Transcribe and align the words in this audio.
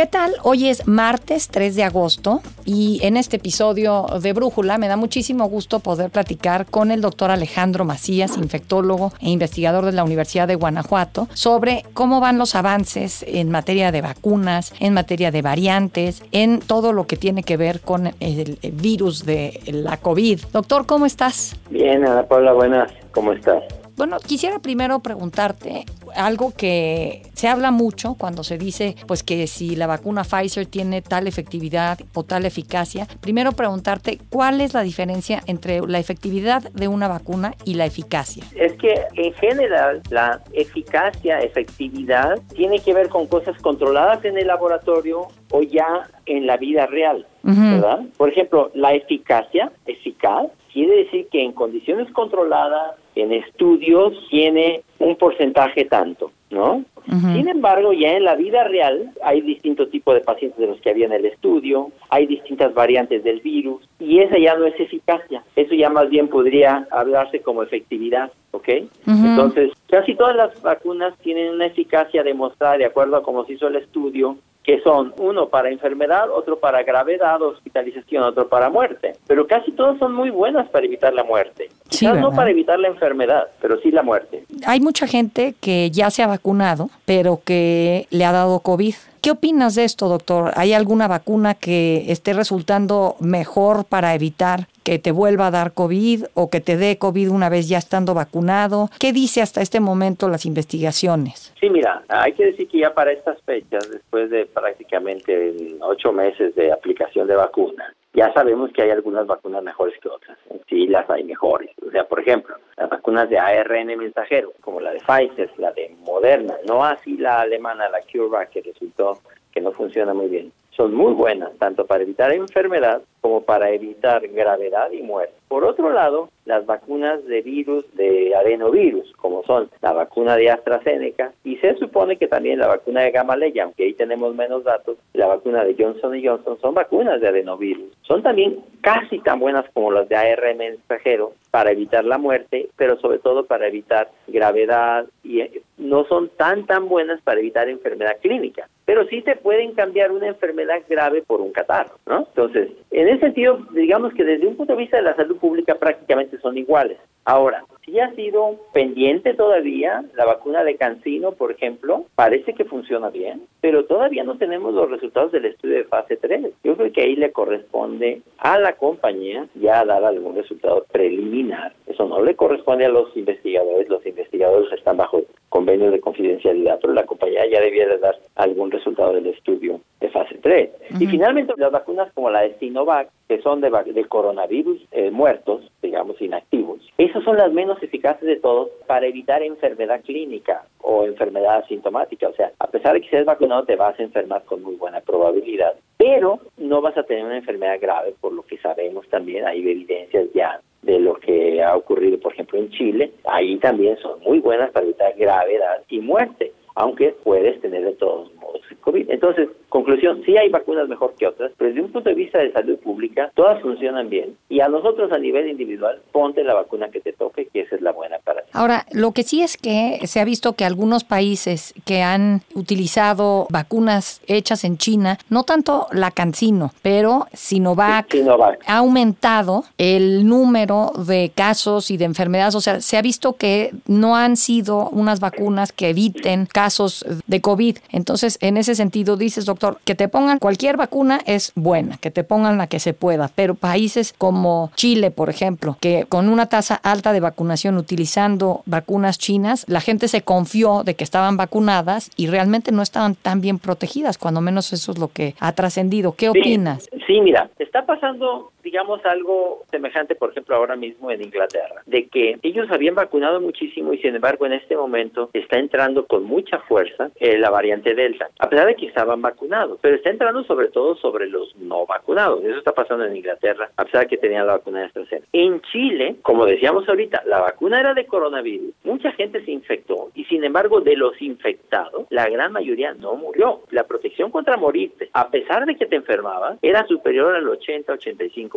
¿Qué 0.00 0.06
tal? 0.06 0.32
Hoy 0.44 0.68
es 0.68 0.88
martes 0.88 1.48
3 1.48 1.76
de 1.76 1.84
agosto 1.84 2.40
y 2.64 3.00
en 3.02 3.18
este 3.18 3.36
episodio 3.36 4.06
de 4.18 4.32
Brújula 4.32 4.78
me 4.78 4.88
da 4.88 4.96
muchísimo 4.96 5.44
gusto 5.44 5.80
poder 5.80 6.08
platicar 6.08 6.64
con 6.64 6.90
el 6.90 7.02
doctor 7.02 7.30
Alejandro 7.30 7.84
Macías, 7.84 8.38
infectólogo 8.38 9.12
e 9.20 9.28
investigador 9.28 9.84
de 9.84 9.92
la 9.92 10.02
Universidad 10.02 10.48
de 10.48 10.54
Guanajuato, 10.54 11.28
sobre 11.34 11.84
cómo 11.92 12.18
van 12.18 12.38
los 12.38 12.54
avances 12.54 13.26
en 13.28 13.50
materia 13.50 13.92
de 13.92 14.00
vacunas, 14.00 14.72
en 14.80 14.94
materia 14.94 15.30
de 15.30 15.42
variantes, 15.42 16.22
en 16.32 16.60
todo 16.60 16.94
lo 16.94 17.06
que 17.06 17.18
tiene 17.18 17.42
que 17.42 17.58
ver 17.58 17.82
con 17.82 18.14
el 18.20 18.58
virus 18.72 19.26
de 19.26 19.60
la 19.66 19.98
COVID. 19.98 20.40
Doctor, 20.50 20.86
¿cómo 20.86 21.04
estás? 21.04 21.56
Bien, 21.68 22.06
Ana 22.06 22.22
Paula, 22.22 22.54
buenas. 22.54 22.90
¿Cómo 23.12 23.34
estás? 23.34 23.64
Bueno, 24.00 24.16
quisiera 24.18 24.60
primero 24.60 25.00
preguntarte 25.00 25.84
algo 26.14 26.52
que 26.56 27.22
se 27.34 27.48
habla 27.48 27.70
mucho 27.70 28.14
cuando 28.18 28.44
se 28.44 28.58
dice 28.58 28.96
pues 29.06 29.22
que 29.22 29.46
si 29.46 29.76
la 29.76 29.86
vacuna 29.86 30.24
Pfizer 30.24 30.66
tiene 30.66 31.02
tal 31.02 31.26
efectividad 31.26 31.98
o 32.14 32.24
tal 32.24 32.44
eficacia. 32.46 33.06
Primero 33.20 33.52
preguntarte 33.52 34.18
cuál 34.30 34.60
es 34.60 34.74
la 34.74 34.82
diferencia 34.82 35.42
entre 35.46 35.80
la 35.80 35.98
efectividad 35.98 36.62
de 36.72 36.88
una 36.88 37.08
vacuna 37.08 37.54
y 37.64 37.74
la 37.74 37.86
eficacia. 37.86 38.44
Es 38.56 38.72
que 38.74 38.94
en 39.14 39.32
general 39.34 40.02
la 40.10 40.42
eficacia, 40.52 41.40
efectividad 41.40 42.38
tiene 42.54 42.80
que 42.80 42.94
ver 42.94 43.08
con 43.08 43.26
cosas 43.26 43.60
controladas 43.60 44.24
en 44.24 44.38
el 44.38 44.46
laboratorio 44.46 45.28
o 45.50 45.62
ya 45.62 46.08
en 46.26 46.46
la 46.46 46.56
vida 46.56 46.86
real, 46.86 47.26
¿verdad? 47.42 48.00
Por 48.16 48.28
ejemplo, 48.28 48.70
la 48.74 48.94
eficacia, 48.94 49.72
eficaz, 49.86 50.46
quiere 50.72 51.04
decir 51.04 51.28
que 51.30 51.42
en 51.42 51.52
condiciones 51.52 52.10
controladas, 52.12 52.96
en 53.14 53.32
estudios, 53.32 54.12
tiene 54.30 54.82
un 55.00 55.16
porcentaje 55.16 55.86
tanto, 55.86 56.30
¿no? 56.50 56.84
Sin 57.06 57.48
embargo, 57.48 57.92
ya 57.92 58.12
en 58.12 58.24
la 58.24 58.36
vida 58.36 58.62
real 58.64 59.10
hay 59.24 59.40
distintos 59.40 59.90
tipos 59.90 60.14
de 60.14 60.20
pacientes 60.20 60.60
de 60.60 60.66
los 60.66 60.80
que 60.80 60.90
había 60.90 61.06
en 61.06 61.12
el 61.12 61.24
estudio, 61.24 61.90
hay 62.10 62.26
distintas 62.26 62.72
variantes 62.74 63.24
del 63.24 63.40
virus 63.40 63.82
y 63.98 64.20
esa 64.20 64.38
ya 64.38 64.54
no 64.54 64.66
es 64.66 64.78
eficacia, 64.78 65.42
eso 65.56 65.74
ya 65.74 65.88
más 65.88 66.08
bien 66.10 66.28
podría 66.28 66.86
hablarse 66.90 67.40
como 67.40 67.62
efectividad, 67.62 68.30
¿ok? 68.52 68.68
Entonces, 69.06 69.72
casi 69.88 70.14
todas 70.14 70.36
las 70.36 70.60
vacunas 70.62 71.16
tienen 71.18 71.54
una 71.54 71.66
eficacia 71.66 72.22
demostrada 72.22 72.76
de 72.76 72.84
acuerdo 72.84 73.16
a 73.16 73.22
cómo 73.22 73.44
se 73.46 73.54
hizo 73.54 73.66
el 73.68 73.76
estudio 73.76 74.36
que 74.64 74.80
son 74.82 75.14
uno 75.18 75.48
para 75.48 75.70
enfermedad, 75.70 76.30
otro 76.30 76.58
para 76.58 76.82
gravedad, 76.82 77.40
hospitalización, 77.40 78.22
otro 78.22 78.48
para 78.48 78.68
muerte. 78.68 79.14
Pero 79.26 79.46
casi 79.46 79.72
todos 79.72 79.98
son 79.98 80.14
muy 80.14 80.30
buenas 80.30 80.68
para 80.68 80.86
evitar 80.86 81.12
la 81.14 81.24
muerte. 81.24 81.70
Quizás 81.88 82.20
no 82.20 82.30
para 82.32 82.50
evitar 82.50 82.78
la 82.78 82.88
enfermedad, 82.88 83.48
pero 83.60 83.78
sí 83.80 83.90
la 83.90 84.02
muerte. 84.02 84.44
Hay 84.66 84.80
mucha 84.80 85.06
gente 85.06 85.54
que 85.60 85.90
ya 85.90 86.10
se 86.10 86.22
ha 86.22 86.26
vacunado, 86.26 86.90
pero 87.04 87.40
que 87.44 88.06
le 88.10 88.24
ha 88.24 88.32
dado 88.32 88.60
COVID. 88.60 88.94
¿Qué 89.22 89.30
opinas 89.30 89.74
de 89.74 89.84
esto, 89.84 90.08
doctor? 90.08 90.52
¿Hay 90.56 90.72
alguna 90.72 91.06
vacuna 91.06 91.54
que 91.54 92.10
esté 92.10 92.32
resultando 92.32 93.16
mejor 93.20 93.84
para 93.84 94.14
evitar 94.14 94.60
que 94.82 94.98
te 94.98 95.12
vuelva 95.12 95.48
a 95.48 95.50
dar 95.50 95.74
COVID 95.74 96.24
o 96.32 96.48
que 96.48 96.60
te 96.60 96.78
dé 96.78 96.96
COVID 96.96 97.30
una 97.30 97.50
vez 97.50 97.68
ya 97.68 97.76
estando 97.76 98.14
vacunado? 98.14 98.88
¿Qué 98.98 99.12
dice 99.12 99.42
hasta 99.42 99.60
este 99.60 99.78
momento 99.78 100.30
las 100.30 100.46
investigaciones? 100.46 101.52
Sí, 101.60 101.68
mira, 101.68 102.02
hay 102.08 102.32
que 102.32 102.46
decir 102.46 102.66
que 102.66 102.78
ya 102.78 102.94
para 102.94 103.12
estas 103.12 103.38
fechas, 103.42 103.90
después 103.90 104.30
de 104.30 104.46
prácticamente 104.46 105.76
ocho 105.82 106.12
meses 106.12 106.54
de 106.54 106.72
aplicación 106.72 107.28
de 107.28 107.36
vacuna, 107.36 107.94
ya 108.12 108.32
sabemos 108.32 108.72
que 108.72 108.82
hay 108.82 108.90
algunas 108.90 109.26
vacunas 109.26 109.62
mejores 109.62 109.94
que 110.00 110.08
otras. 110.08 110.36
Sí, 110.68 110.86
las 110.86 111.08
hay 111.10 111.24
mejores. 111.24 111.70
O 111.86 111.90
sea, 111.90 112.04
por 112.04 112.20
ejemplo, 112.20 112.56
las 112.76 112.90
vacunas 112.90 113.28
de 113.30 113.38
ARN 113.38 113.96
mensajero, 113.96 114.52
como 114.60 114.80
la 114.80 114.92
de 114.92 115.00
Pfizer, 115.00 115.50
la 115.58 115.72
de 115.72 115.94
Moderna, 116.00 116.54
no 116.66 116.84
así 116.84 117.16
la 117.16 117.40
alemana, 117.40 117.88
la 117.88 118.00
CureVac, 118.02 118.50
que 118.50 118.62
resultó 118.62 119.18
que 119.52 119.60
no 119.60 119.72
funciona 119.72 120.14
muy 120.14 120.28
bien. 120.28 120.52
Son 120.70 120.94
muy 120.94 121.12
buenas, 121.12 121.56
tanto 121.58 121.86
para 121.86 122.02
evitar 122.02 122.32
enfermedad 122.32 123.02
como 123.20 123.42
para 123.42 123.70
evitar 123.70 124.26
gravedad 124.28 124.90
y 124.90 125.02
muerte. 125.02 125.34
Por 125.48 125.64
otro 125.64 125.90
lado, 125.90 126.28
las 126.44 126.64
vacunas 126.64 127.24
de 127.26 127.42
virus, 127.42 127.84
de 127.96 128.34
adenovirus, 128.36 129.12
como 129.16 129.42
son 129.44 129.68
la 129.82 129.92
vacuna 129.92 130.36
de 130.36 130.50
AstraZeneca 130.50 131.32
y 131.44 131.56
se 131.56 131.74
supone 131.76 132.16
que 132.16 132.28
también 132.28 132.60
la 132.60 132.68
vacuna 132.68 133.02
de 133.02 133.10
Gamaleya, 133.10 133.64
aunque 133.64 133.84
ahí 133.84 133.94
tenemos 133.94 134.34
menos 134.34 134.64
datos, 134.64 134.96
la 135.12 135.26
vacuna 135.26 135.64
de 135.64 135.74
Johnson 135.78 136.20
Johnson 136.22 136.58
son 136.60 136.74
vacunas 136.74 137.20
de 137.20 137.28
adenovirus. 137.28 137.92
Son 138.02 138.22
también 138.22 138.60
casi 138.80 139.18
tan 139.18 139.40
buenas 139.40 139.64
como 139.74 139.90
las 139.90 140.08
de 140.08 140.16
ARN 140.16 140.58
mensajero 140.58 141.32
para 141.50 141.72
evitar 141.72 142.04
la 142.04 142.18
muerte, 142.18 142.68
pero 142.76 142.98
sobre 143.00 143.18
todo 143.18 143.46
para 143.46 143.66
evitar 143.66 144.10
gravedad 144.28 145.06
y 145.24 145.40
eh, 145.40 145.62
no 145.78 146.04
son 146.04 146.28
tan 146.36 146.66
tan 146.66 146.88
buenas 146.88 147.20
para 147.22 147.40
evitar 147.40 147.68
enfermedad 147.68 148.18
clínica, 148.20 148.68
pero 148.84 149.06
sí 149.06 149.22
se 149.22 149.36
pueden 149.36 149.72
cambiar 149.72 150.12
una 150.12 150.28
enfermedad 150.28 150.80
grave 150.88 151.22
por 151.22 151.40
un 151.40 151.52
catarro, 151.52 151.96
¿no? 152.06 152.26
Entonces, 152.28 152.70
en 152.90 153.08
ese 153.10 153.20
sentido, 153.20 153.58
digamos 153.72 154.12
que 154.14 154.24
desde 154.24 154.46
un 154.46 154.56
punto 154.56 154.74
de 154.74 154.78
vista 154.78 154.96
de 154.96 155.02
la 155.04 155.16
salud 155.16 155.36
pública 155.36 155.74
prácticamente 155.74 156.38
son 156.38 156.56
iguales. 156.56 156.98
Ahora, 157.24 157.64
si 157.84 157.98
ha 158.00 158.14
sido 158.14 158.56
pendiente 158.72 159.34
todavía 159.34 160.04
la 160.14 160.24
vacuna 160.24 160.64
de 160.64 160.76
Cancino, 160.76 161.32
por 161.32 161.52
ejemplo, 161.52 162.06
parece 162.14 162.54
que 162.54 162.64
funciona 162.64 163.10
bien, 163.10 163.42
pero 163.60 163.84
todavía 163.84 164.24
no 164.24 164.38
tenemos 164.38 164.74
los 164.74 164.90
resultados 164.90 165.32
del 165.32 165.44
estudio 165.44 165.76
de 165.76 165.84
fase 165.84 166.16
3. 166.16 166.52
Yo 166.64 166.76
creo 166.76 166.92
que 166.92 167.02
ahí 167.02 167.16
le 167.16 167.32
corresponde 167.32 168.22
a 168.38 168.58
la 168.58 168.74
compañía 168.74 169.46
ya 169.54 169.84
dar 169.84 170.04
algún 170.04 170.36
resultado 170.36 170.86
preliminar. 170.90 171.74
Eso 171.86 172.06
no 172.06 172.22
le 172.22 172.36
corresponde 172.36 172.86
a 172.86 172.90
los 172.90 173.16
investigadores, 173.16 173.88
los 173.88 174.04
investigadores 174.06 174.72
están 174.72 174.96
bajo 174.96 175.22
convenios 175.50 175.92
de 175.92 176.00
confidencialidad, 176.00 176.78
pero 176.80 176.94
la 176.94 177.04
compañía 177.04 177.44
ya 177.46 177.60
debiera 177.60 177.98
dar 177.98 178.16
algún 178.36 178.70
resultado 178.70 179.12
del 179.12 179.26
estudio 179.26 179.80
de 180.00 180.08
fase 180.08 180.38
3. 180.40 180.70
Y 180.98 181.06
finalmente 181.06 181.52
las 181.58 181.72
vacunas 181.72 182.10
como 182.14 182.30
la 182.30 182.42
de 182.42 182.54
Sinovac, 182.58 183.10
que 183.28 183.42
son 183.42 183.60
de, 183.60 183.70
de 183.92 184.04
coronavirus 184.06 184.80
eh, 184.92 185.10
muertos, 185.10 185.70
digamos 185.82 186.20
inactivos, 186.22 186.80
esas 186.96 187.22
son 187.24 187.36
las 187.36 187.52
menos 187.52 187.82
eficaces 187.82 188.26
de 188.26 188.36
todos 188.36 188.70
para 188.86 189.06
evitar 189.06 189.42
enfermedad 189.42 190.00
clínica 190.02 190.64
o 190.80 191.04
enfermedad 191.04 191.58
asintomática. 191.58 192.28
O 192.28 192.34
sea, 192.34 192.52
a 192.58 192.68
pesar 192.68 192.94
de 192.94 193.00
que 193.00 193.10
seas 193.10 193.26
vacunado, 193.26 193.64
te 193.64 193.76
vas 193.76 193.98
a 193.98 194.02
enfermar 194.02 194.44
con 194.44 194.62
muy 194.62 194.76
buena 194.76 195.00
probabilidad, 195.00 195.74
pero 195.96 196.38
no 196.58 196.80
vas 196.80 196.96
a 196.96 197.02
tener 197.02 197.24
una 197.24 197.38
enfermedad 197.38 197.78
grave, 197.80 198.14
por 198.20 198.32
lo 198.32 198.42
que 198.42 198.56
sabemos 198.58 199.08
también, 199.08 199.44
hay 199.46 199.68
evidencias 199.68 200.28
ya 200.32 200.60
de 200.82 200.98
lo 200.98 201.14
que 201.14 201.62
ha 201.62 201.76
ocurrido, 201.76 202.18
por 202.18 202.32
ejemplo, 202.32 202.58
en 202.58 202.70
Chile. 202.70 203.12
Ahí 203.24 203.58
también 203.58 203.96
son 203.98 204.20
muy 204.20 204.38
buenas 204.40 204.70
para 204.70 204.84
evitar 204.86 205.14
gravedad 205.16 205.82
y 205.88 206.00
muerte, 206.00 206.52
aunque 206.74 207.14
puedes 207.22 207.60
tener 207.60 207.84
de 207.84 207.92
todos 207.92 208.32
COVID. 208.80 209.10
Entonces, 209.10 209.48
conclusión, 209.68 210.22
sí 210.24 210.36
hay 210.36 210.48
vacunas 210.48 210.88
mejor 210.88 211.14
que 211.18 211.26
otras, 211.26 211.52
pero 211.56 211.68
desde 211.68 211.82
un 211.82 211.92
punto 211.92 212.08
de 212.08 212.14
vista 212.14 212.38
de 212.38 212.52
salud 212.52 212.78
pública, 212.78 213.30
todas 213.34 213.60
funcionan 213.62 214.08
bien. 214.08 214.36
Y 214.48 214.60
a 214.60 214.68
nosotros 214.68 215.12
a 215.12 215.18
nivel 215.18 215.48
individual, 215.48 216.00
ponte 216.12 216.44
la 216.44 216.54
vacuna 216.54 216.90
que 216.90 217.00
te 217.00 217.12
toque, 217.12 217.46
que 217.46 217.62
esa 217.62 217.76
es 217.76 217.82
la 217.82 217.92
buena 217.92 218.18
para 218.18 218.42
ti. 218.42 218.50
Ahora, 218.52 218.86
lo 218.92 219.12
que 219.12 219.22
sí 219.22 219.42
es 219.42 219.56
que 219.56 220.00
se 220.04 220.20
ha 220.20 220.24
visto 220.24 220.54
que 220.54 220.64
algunos 220.64 221.04
países 221.04 221.74
que 221.84 222.02
han 222.02 222.42
utilizado 222.54 223.46
vacunas 223.50 224.20
hechas 224.26 224.64
en 224.64 224.76
China, 224.78 225.18
no 225.28 225.44
tanto 225.44 225.86
la 225.92 226.10
Cancino, 226.10 226.72
pero 226.82 227.26
Sinovac, 227.32 228.12
Sinovac. 228.12 228.62
ha 228.66 228.78
aumentado 228.78 229.64
el 229.78 230.26
número 230.26 230.92
de 231.06 231.30
casos 231.34 231.90
y 231.90 231.96
de 231.96 232.04
enfermedades. 232.04 232.54
O 232.54 232.60
sea, 232.60 232.80
se 232.80 232.96
ha 232.96 233.02
visto 233.02 233.34
que 233.34 233.70
no 233.86 234.16
han 234.16 234.36
sido 234.36 234.88
unas 234.90 235.20
vacunas 235.20 235.72
que 235.72 235.90
eviten 235.90 236.46
casos 236.46 237.04
de 237.26 237.40
COVID. 237.40 237.78
Entonces, 237.90 238.38
en 238.40 238.56
ese 238.56 238.74
sentido, 238.74 239.16
dices, 239.16 239.46
doctor, 239.46 239.78
que 239.84 239.94
te 239.94 240.08
pongan 240.08 240.38
cualquier 240.38 240.76
vacuna 240.76 241.20
es 241.26 241.52
buena, 241.54 241.98
que 241.98 242.10
te 242.10 242.24
pongan 242.24 242.58
la 242.58 242.66
que 242.66 242.80
se 242.80 242.94
pueda, 242.94 243.30
pero 243.34 243.54
países 243.54 244.12
como 244.16 244.70
Chile, 244.74 245.10
por 245.10 245.30
ejemplo, 245.30 245.76
que 245.80 246.06
con 246.08 246.28
una 246.28 246.46
tasa 246.46 246.74
alta 246.74 247.12
de 247.12 247.20
vacunación 247.20 247.76
utilizando 247.76 248.62
vacunas 248.66 249.18
chinas, 249.18 249.64
la 249.68 249.80
gente 249.80 250.08
se 250.08 250.22
confió 250.22 250.82
de 250.84 250.94
que 250.94 251.04
estaban 251.04 251.36
vacunadas 251.36 252.10
y 252.16 252.26
realmente 252.26 252.72
no 252.72 252.82
estaban 252.82 253.14
tan 253.14 253.40
bien 253.40 253.58
protegidas, 253.58 254.18
cuando 254.18 254.40
menos 254.40 254.72
eso 254.72 254.92
es 254.92 254.98
lo 254.98 255.08
que 255.08 255.34
ha 255.40 255.52
trascendido. 255.52 256.12
¿Qué 256.12 256.28
opinas? 256.28 256.88
Sí, 257.06 257.20
mira, 257.20 257.50
está 257.58 257.84
pasando 257.84 258.52
digamos, 258.62 259.04
algo 259.04 259.64
semejante, 259.70 260.14
por 260.14 260.30
ejemplo, 260.30 260.56
ahora 260.56 260.76
mismo 260.76 261.10
en 261.10 261.22
Inglaterra, 261.22 261.82
de 261.86 262.08
que 262.08 262.38
ellos 262.42 262.68
habían 262.70 262.94
vacunado 262.94 263.40
muchísimo 263.40 263.92
y 263.92 263.98
sin 263.98 264.14
embargo 264.14 264.46
en 264.46 264.52
este 264.52 264.76
momento 264.76 265.30
está 265.32 265.58
entrando 265.58 266.06
con 266.06 266.24
mucha 266.24 266.58
fuerza 266.60 267.10
eh, 267.16 267.38
la 267.38 267.50
variante 267.50 267.94
Delta, 267.94 268.30
a 268.38 268.48
pesar 268.48 268.66
de 268.66 268.76
que 268.76 268.86
estaban 268.86 269.22
vacunados, 269.22 269.78
pero 269.80 269.96
está 269.96 270.10
entrando 270.10 270.44
sobre 270.44 270.68
todo 270.68 270.96
sobre 270.96 271.28
los 271.28 271.54
no 271.56 271.86
vacunados. 271.86 272.44
Eso 272.44 272.58
está 272.58 272.72
pasando 272.72 273.04
en 273.04 273.16
Inglaterra, 273.16 273.70
a 273.76 273.84
pesar 273.84 274.02
de 274.02 274.06
que 274.08 274.18
tenían 274.18 274.46
la 274.46 274.54
vacuna 274.54 274.80
de 274.80 274.86
AstraZeneca. 274.86 275.26
En 275.32 275.60
Chile, 275.62 276.16
como 276.22 276.46
decíamos 276.46 276.88
ahorita, 276.88 277.22
la 277.26 277.40
vacuna 277.40 277.80
era 277.80 277.94
de 277.94 278.06
coronavirus, 278.06 278.74
mucha 278.84 279.12
gente 279.12 279.44
se 279.44 279.50
infectó 279.50 280.10
y 280.14 280.24
sin 280.24 280.44
embargo 280.44 280.80
de 280.80 280.96
los 280.96 281.20
infectados, 281.20 282.06
la 282.10 282.28
gran 282.28 282.52
mayoría 282.52 282.94
no 282.94 283.14
murió. 283.16 283.60
La 283.70 283.84
protección 283.84 284.30
contra 284.30 284.56
morirte, 284.56 285.08
a 285.12 285.30
pesar 285.30 285.66
de 285.66 285.76
que 285.76 285.86
te 285.86 285.96
enfermabas, 285.96 286.58
era 286.62 286.86
superior 286.86 287.34
al 287.34 287.46
80-85%. 287.46 288.49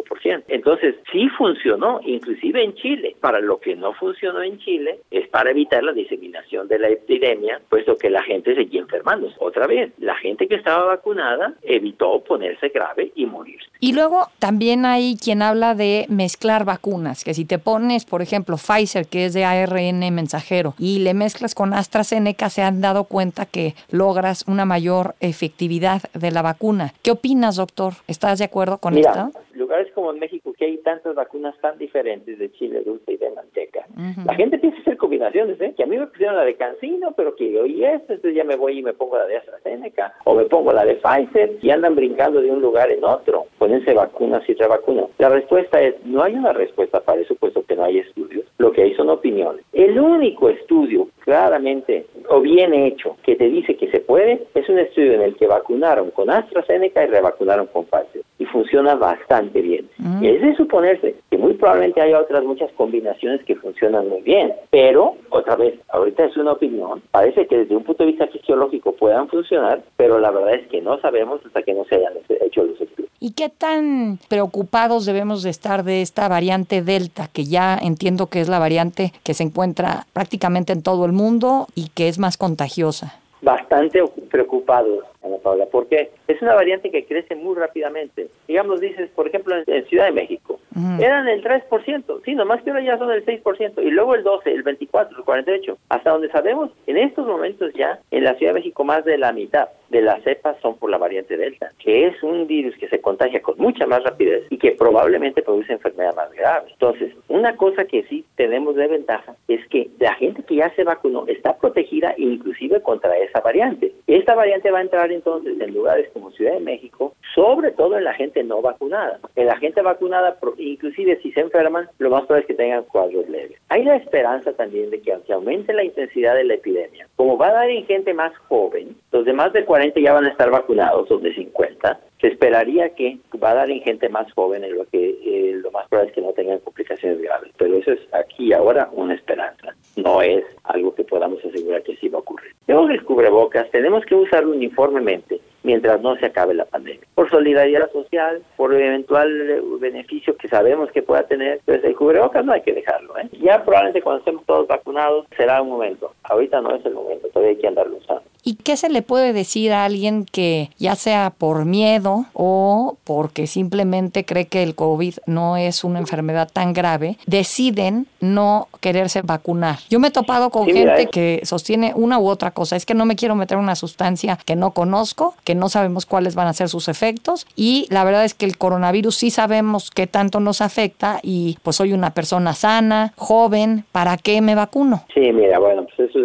Entonces, 0.47 0.95
sí 1.11 1.29
funcionó, 1.37 1.99
inclusive 2.05 2.63
en 2.63 2.73
Chile. 2.75 3.15
Para 3.19 3.39
lo 3.39 3.59
que 3.59 3.75
no 3.75 3.93
funcionó 3.93 4.41
en 4.41 4.57
Chile 4.59 4.99
es 5.11 5.27
para 5.29 5.51
evitar 5.51 5.83
la 5.83 5.93
diseminación 5.93 6.67
de 6.67 6.79
la 6.79 6.89
epidemia, 6.89 7.61
puesto 7.69 7.97
que 7.97 8.09
la 8.09 8.23
gente 8.23 8.55
seguía 8.55 8.81
enfermando. 8.81 9.29
Otra 9.39 9.67
vez, 9.67 9.91
la 9.99 10.15
gente 10.15 10.47
que 10.47 10.55
estaba 10.55 10.85
vacunada 10.85 11.53
evitó 11.61 12.23
ponerse 12.23 12.69
grave 12.69 13.11
y 13.15 13.25
morir. 13.25 13.59
Y 13.79 13.93
luego 13.93 14.29
también 14.39 14.85
hay 14.85 15.17
quien 15.17 15.41
habla 15.41 15.75
de 15.75 16.05
mezclar 16.09 16.65
vacunas, 16.65 17.23
que 17.23 17.33
si 17.33 17.45
te 17.45 17.59
pones, 17.59 18.05
por 18.05 18.21
ejemplo, 18.21 18.57
Pfizer, 18.57 19.07
que 19.07 19.25
es 19.25 19.33
de 19.33 19.45
ARN 19.45 19.99
mensajero, 20.13 20.73
y 20.79 20.99
le 20.99 21.13
mezclas 21.13 21.53
con 21.53 21.73
AstraZeneca, 21.73 22.49
se 22.49 22.61
han 22.61 22.81
dado 22.81 23.05
cuenta 23.05 23.45
que 23.45 23.75
logras 23.91 24.45
una 24.47 24.65
mayor 24.65 25.15
efectividad 25.19 26.01
de 26.13 26.31
la 26.31 26.41
vacuna. 26.41 26.93
¿Qué 27.01 27.11
opinas, 27.11 27.57
doctor? 27.57 27.93
¿Estás 28.07 28.39
de 28.39 28.45
acuerdo 28.45 28.77
con 28.77 28.97
esto? 28.97 29.31
Lugares 29.73 29.93
como 29.95 30.11
en 30.11 30.19
México, 30.19 30.53
que 30.55 30.65
hay 30.65 30.77
tantas 30.77 31.15
vacunas 31.15 31.55
tan 31.59 31.79
diferentes 31.79 32.37
de 32.37 32.51
chile 32.51 32.83
dulce 32.85 33.13
y 33.13 33.17
de 33.17 33.31
manteca, 33.31 33.87
la 34.23 34.35
gente 34.35 34.59
piensa 34.59 34.79
hacer 34.81 34.97
combinaciones, 34.97 35.59
¿eh? 35.59 35.73
Que 35.75 35.81
a 35.81 35.87
mí 35.87 35.97
me 35.97 36.05
pusieron 36.05 36.35
la 36.35 36.43
de 36.43 36.53
Cancino, 36.53 37.13
pero 37.17 37.35
que 37.35 37.51
yo 37.51 37.65
y 37.65 37.83
esto, 37.83 38.13
entonces 38.13 38.35
ya 38.35 38.43
me 38.43 38.55
voy 38.55 38.77
y 38.77 38.83
me 38.83 38.93
pongo 38.93 39.17
la 39.17 39.25
de 39.25 39.37
AstraZeneca, 39.37 40.13
o 40.25 40.35
me 40.35 40.45
pongo 40.45 40.71
la 40.73 40.85
de 40.85 40.97
Pfizer, 40.97 41.57
y 41.59 41.71
andan 41.71 41.95
brincando 41.95 42.39
de 42.39 42.51
un 42.51 42.61
lugar 42.61 42.91
en 42.91 43.03
otro, 43.03 43.47
ponerse 43.57 43.95
vacunas 43.95 44.47
y 44.47 44.53
vacunas. 44.53 45.05
La 45.17 45.29
respuesta 45.29 45.81
es, 45.81 45.95
no 46.05 46.21
hay 46.21 46.35
una 46.35 46.53
respuesta 46.53 46.99
para 46.99 47.21
eso, 47.21 47.33
puesto 47.33 47.65
que 47.65 47.75
no 47.75 47.85
hay 47.85 47.97
estudios. 47.97 48.45
Lo 48.59 48.71
que 48.71 48.83
hay 48.83 48.93
son 48.93 49.09
opiniones. 49.09 49.65
El 49.73 49.99
único 49.99 50.49
estudio 50.49 51.07
claramente 51.21 52.05
o 52.29 52.41
bien 52.41 52.75
hecho 52.75 53.17
que 53.23 53.35
te 53.35 53.49
dice 53.49 53.75
que 53.75 53.89
se 53.89 54.01
puede 54.01 54.45
es 54.53 54.69
un 54.69 54.77
estudio 54.77 55.13
en 55.13 55.21
el 55.21 55.35
que 55.35 55.47
vacunaron 55.47 56.11
con 56.11 56.29
AstraZeneca 56.29 57.03
y 57.03 57.07
revacunaron 57.07 57.65
con 57.67 57.85
Pfizer 57.85 58.21
funciona 58.53 58.95
bastante 58.95 59.61
bien. 59.61 59.89
Y 60.21 60.27
es 60.27 60.41
de 60.41 60.55
suponerse 60.55 61.15
que 61.29 61.37
muy 61.37 61.53
probablemente 61.55 61.99
haya 61.99 62.19
otras 62.19 62.43
muchas 62.43 62.71
combinaciones 62.73 63.43
que 63.43 63.55
funcionan 63.55 64.07
muy 64.07 64.21
bien, 64.21 64.53
pero 64.69 65.15
otra 65.29 65.55
vez, 65.55 65.79
ahorita 65.89 66.25
es 66.25 66.37
una 66.37 66.53
opinión, 66.53 67.01
parece 67.11 67.47
que 67.47 67.57
desde 67.57 67.75
un 67.75 67.83
punto 67.83 68.03
de 68.03 68.11
vista 68.11 68.27
fisiológico 68.27 68.93
puedan 68.93 69.27
funcionar, 69.27 69.81
pero 69.97 70.19
la 70.19 70.31
verdad 70.31 70.53
es 70.53 70.67
que 70.67 70.81
no 70.81 70.99
sabemos 71.01 71.41
hasta 71.45 71.63
que 71.63 71.73
no 71.73 71.83
se 71.85 71.95
hayan 71.95 72.13
hecho 72.29 72.63
los 72.63 72.79
estudios. 72.79 73.09
¿Y 73.19 73.31
qué 73.31 73.49
tan 73.49 74.19
preocupados 74.29 75.05
debemos 75.05 75.43
de 75.43 75.49
estar 75.49 75.83
de 75.83 76.01
esta 76.01 76.27
variante 76.27 76.83
Delta, 76.83 77.27
que 77.33 77.45
ya 77.45 77.77
entiendo 77.81 78.27
que 78.27 78.41
es 78.41 78.49
la 78.49 78.59
variante 78.59 79.13
que 79.23 79.33
se 79.33 79.43
encuentra 79.43 80.05
prácticamente 80.13 80.73
en 80.73 80.83
todo 80.83 81.05
el 81.05 81.13
mundo 81.13 81.67
y 81.73 81.89
que 81.89 82.07
es 82.07 82.19
más 82.19 82.37
contagiosa? 82.37 83.19
Bastante 83.41 84.03
preocupados, 84.29 85.03
Ana 85.23 85.37
Paula, 85.37 85.65
porque 85.71 86.11
es 86.27 86.41
una 86.41 86.53
variante 86.53 86.91
que 86.91 87.05
crece 87.05 87.35
muy 87.35 87.55
rápidamente. 87.55 88.29
Digamos, 88.47 88.81
dices, 88.81 89.09
por 89.15 89.27
ejemplo, 89.27 89.55
en, 89.55 89.85
Ciudad 89.85 90.05
de 90.05 90.11
México, 90.11 90.59
eran 90.99 91.27
el 91.27 91.43
3%, 91.43 92.21
sí, 92.23 92.35
nomás 92.35 92.61
que 92.63 92.71
ahora 92.71 92.83
ya 92.83 92.97
son 92.97 93.11
el 93.11 93.25
6%, 93.25 93.83
y 93.83 93.91
luego 93.91 94.15
el 94.15 94.23
12, 94.23 94.51
el 94.51 94.63
24, 94.63 95.17
el 95.17 95.23
48, 95.23 95.77
hasta 95.89 96.09
donde 96.11 96.29
sabemos, 96.29 96.71
en 96.87 96.97
estos 96.97 97.27
momentos 97.27 97.73
ya, 97.73 97.99
en 98.11 98.23
la 98.23 98.35
Ciudad 98.35 98.53
de 98.53 98.59
México, 98.59 98.83
más 98.83 99.05
de 99.05 99.17
la 99.17 99.31
mitad 99.31 99.69
de 99.93 100.01
las 100.01 100.23
cepas 100.23 100.57
son 100.61 100.77
por 100.77 100.89
la 100.89 100.97
variante 100.97 101.37
Delta, 101.37 101.71
que 101.77 102.07
es 102.07 102.21
un 102.23 102.47
virus 102.47 102.75
que 102.77 102.89
se 102.89 102.99
contagia 102.99 103.41
con 103.41 103.57
mucha 103.57 103.85
más 103.85 104.03
rapidez 104.03 104.45
y 104.49 104.57
que 104.57 104.71
probablemente 104.71 105.43
produce 105.43 105.73
enfermedad 105.73 106.15
más 106.15 106.31
grave. 106.31 106.71
Entonces, 106.71 107.13
una 107.27 107.55
cosa 107.55 107.85
que 107.85 108.03
sí 108.03 108.25
tenemos 108.35 108.75
de 108.75 108.87
ventaja 108.87 109.35
es 109.47 109.65
que 109.67 109.89
la 109.99 110.15
gente 110.15 110.43
que 110.43 110.55
ya 110.55 110.73
se 110.75 110.83
vacunó 110.83 111.25
está 111.27 111.55
protegida 111.57 112.15
inclusive 112.17 112.81
contra 112.81 113.17
esa 113.19 113.39
variante. 113.39 113.93
Esta 114.07 114.33
variante 114.33 114.71
va 114.71 114.79
a 114.79 114.81
entrar 114.81 115.11
entonces 115.11 115.61
en 115.61 115.73
lugares 115.73 116.09
como 116.11 116.31
Ciudad 116.31 116.53
de 116.53 116.59
México, 116.59 117.15
sobre 117.35 117.71
todo 117.71 117.97
en 117.97 118.03
la 118.03 118.13
gente 118.15 118.43
no 118.43 118.61
vacunada. 118.61 119.19
En 119.35 119.45
la 119.45 119.57
gente 119.57 119.81
vacunada, 119.81 120.37
inclusive 120.57 121.19
si 121.21 121.31
se 121.33 121.41
enferman, 121.41 121.87
lo 121.99 122.09
más 122.09 122.25
probable 122.25 122.41
es 122.41 122.47
que 122.47 122.55
tengan 122.55 122.83
cuadros 122.85 123.29
leves. 123.29 123.59
Hay 123.69 123.83
la 123.83 123.95
esperanza 123.95 124.53
también 124.53 124.89
de 124.89 125.01
que 125.01 125.13
aunque 125.13 125.33
aumente 125.33 125.71
la 125.71 125.83
intensidad 125.83 126.35
de 126.35 126.45
la 126.45 126.55
epidemia, 126.55 127.07
como 127.15 127.37
va 127.37 127.49
a 127.49 127.53
dar 127.53 127.69
en 127.69 127.85
gente 127.85 128.13
más 128.13 128.35
joven, 128.49 128.95
los 129.13 129.25
demás 129.25 129.53
de 129.53 129.63
40 129.63 129.99
ya 129.99 130.11
van 130.11 130.25
a 130.25 130.29
estar 130.29 130.49
vacunados, 130.49 131.07
los 131.07 131.21
de 131.21 131.35
50, 131.35 131.99
se 132.19 132.27
esperaría 132.29 132.89
que 132.95 133.19
va 133.41 133.51
a 133.51 133.55
dar 133.55 133.69
en 133.69 133.81
gente 133.81 134.09
más 134.09 134.31
joven, 134.33 134.63
en 134.63 134.75
lo 134.75 134.85
que 134.85 135.09
eh, 135.23 135.53
lo 135.61 135.69
más 135.71 135.87
probable 135.87 136.09
es 136.09 136.15
que 136.15 136.21
no 136.21 136.33
tengan 136.33 136.57
complicaciones 136.59 137.21
graves. 137.21 137.51
Pero 137.57 137.75
eso 137.75 137.91
es 137.91 137.99
aquí 138.11 138.47
y 138.47 138.53
ahora 138.53 138.89
una 138.91 139.13
esperanza. 139.13 139.75
No 139.97 140.21
es 140.21 140.43
algo 140.63 140.95
que 140.95 141.03
podamos 141.03 141.45
asegurar 141.45 141.83
que 141.83 141.95
sí 141.97 142.09
va 142.09 142.17
a 142.17 142.21
ocurrir. 142.21 142.53
Tenemos 142.65 142.89
el 142.89 143.03
cubrebocas, 143.03 143.69
tenemos 143.69 144.03
que 144.05 144.15
usarlo 144.15 144.51
uniformemente 144.51 145.41
mientras 145.63 146.01
no 146.01 146.15
se 146.15 146.25
acabe 146.25 146.53
la 146.53 146.65
pandemia. 146.65 147.07
Por 147.13 147.29
solidaridad 147.29 147.91
social, 147.91 148.41
por 148.55 148.73
eventual 148.73 149.61
beneficio 149.79 150.35
que 150.37 150.47
sabemos 150.47 150.91
que 150.91 151.03
pueda 151.03 151.23
tener, 151.23 151.59
pues 151.65 151.83
el 151.83 151.95
cubrebocas 151.95 152.45
no 152.45 152.53
hay 152.53 152.61
que 152.61 152.73
dejarlo. 152.73 153.17
¿eh? 153.17 153.29
Ya 153.41 153.63
probablemente 153.63 154.01
cuando 154.01 154.19
estemos 154.19 154.45
todos 154.45 154.67
vacunados 154.67 155.27
será 155.37 155.61
un 155.61 155.69
momento. 155.69 156.13
Ahorita 156.23 156.61
no 156.61 156.75
es 156.75 156.85
el 156.85 156.93
momento, 156.93 157.27
todavía 157.29 157.51
hay 157.51 157.61
que 157.61 157.67
andarlo 157.67 157.97
usando. 157.97 158.23
¿Y 158.43 158.55
qué 158.55 158.75
se 158.77 158.89
le 158.89 159.01
puede 159.01 159.31
decir 159.31 159.71
a 159.71 159.85
alguien 159.85 160.25
que 160.25 160.69
ya 160.77 160.95
sea 160.95 161.33
por 161.37 161.65
miedo 161.65 162.25
o 162.33 162.97
porque 163.03 163.47
simplemente 163.47 164.25
cree 164.25 164.47
que 164.47 164.63
el 164.63 164.75
COVID 164.75 165.15
no 165.25 165.55
es 165.57 165.83
una 165.83 165.99
enfermedad 165.99 166.49
tan 166.51 166.73
grave, 166.73 167.17
deciden 167.25 168.07
no 168.19 168.67
quererse 168.81 169.21
vacunar? 169.21 169.77
Yo 169.89 169.99
me 169.99 170.09
he 170.09 170.11
topado 170.11 170.49
con 170.49 170.67
gente 170.67 171.07
que 171.07 171.41
sostiene 171.43 171.93
una 171.95 172.19
u 172.19 172.27
otra 172.27 172.51
cosa, 172.51 172.75
es 172.75 172.85
que 172.85 172.93
no 172.93 173.05
me 173.05 173.15
quiero 173.15 173.35
meter 173.35 173.57
una 173.57 173.75
sustancia 173.75 174.37
que 174.45 174.55
no 174.55 174.71
conozco, 174.71 175.35
que 175.43 175.55
no 175.55 175.69
sabemos 175.69 176.05
cuáles 176.05 176.35
van 176.35 176.47
a 176.47 176.53
ser 176.53 176.67
sus 176.67 176.89
efectos 176.89 177.47
y 177.55 177.87
la 177.89 178.03
verdad 178.03 178.25
es 178.25 178.33
que 178.33 178.45
el 178.45 178.57
coronavirus 178.57 179.15
sí 179.15 179.29
sabemos 179.29 179.89
qué 179.89 180.05
tanto 180.05 180.39
nos 180.39 180.61
afecta 180.61 181.19
y 181.23 181.57
pues 181.63 181.77
soy 181.77 181.93
una 181.93 182.11
persona 182.13 182.53
sana, 182.53 183.13
joven, 183.15 183.85
¿para 183.91 184.17
qué 184.17 184.41
me 184.41 184.55
vacuno? 184.55 185.05
Sí, 185.13 185.31
mira, 185.31 185.59
bueno, 185.59 185.85
pues 185.85 186.09
es 186.09 186.15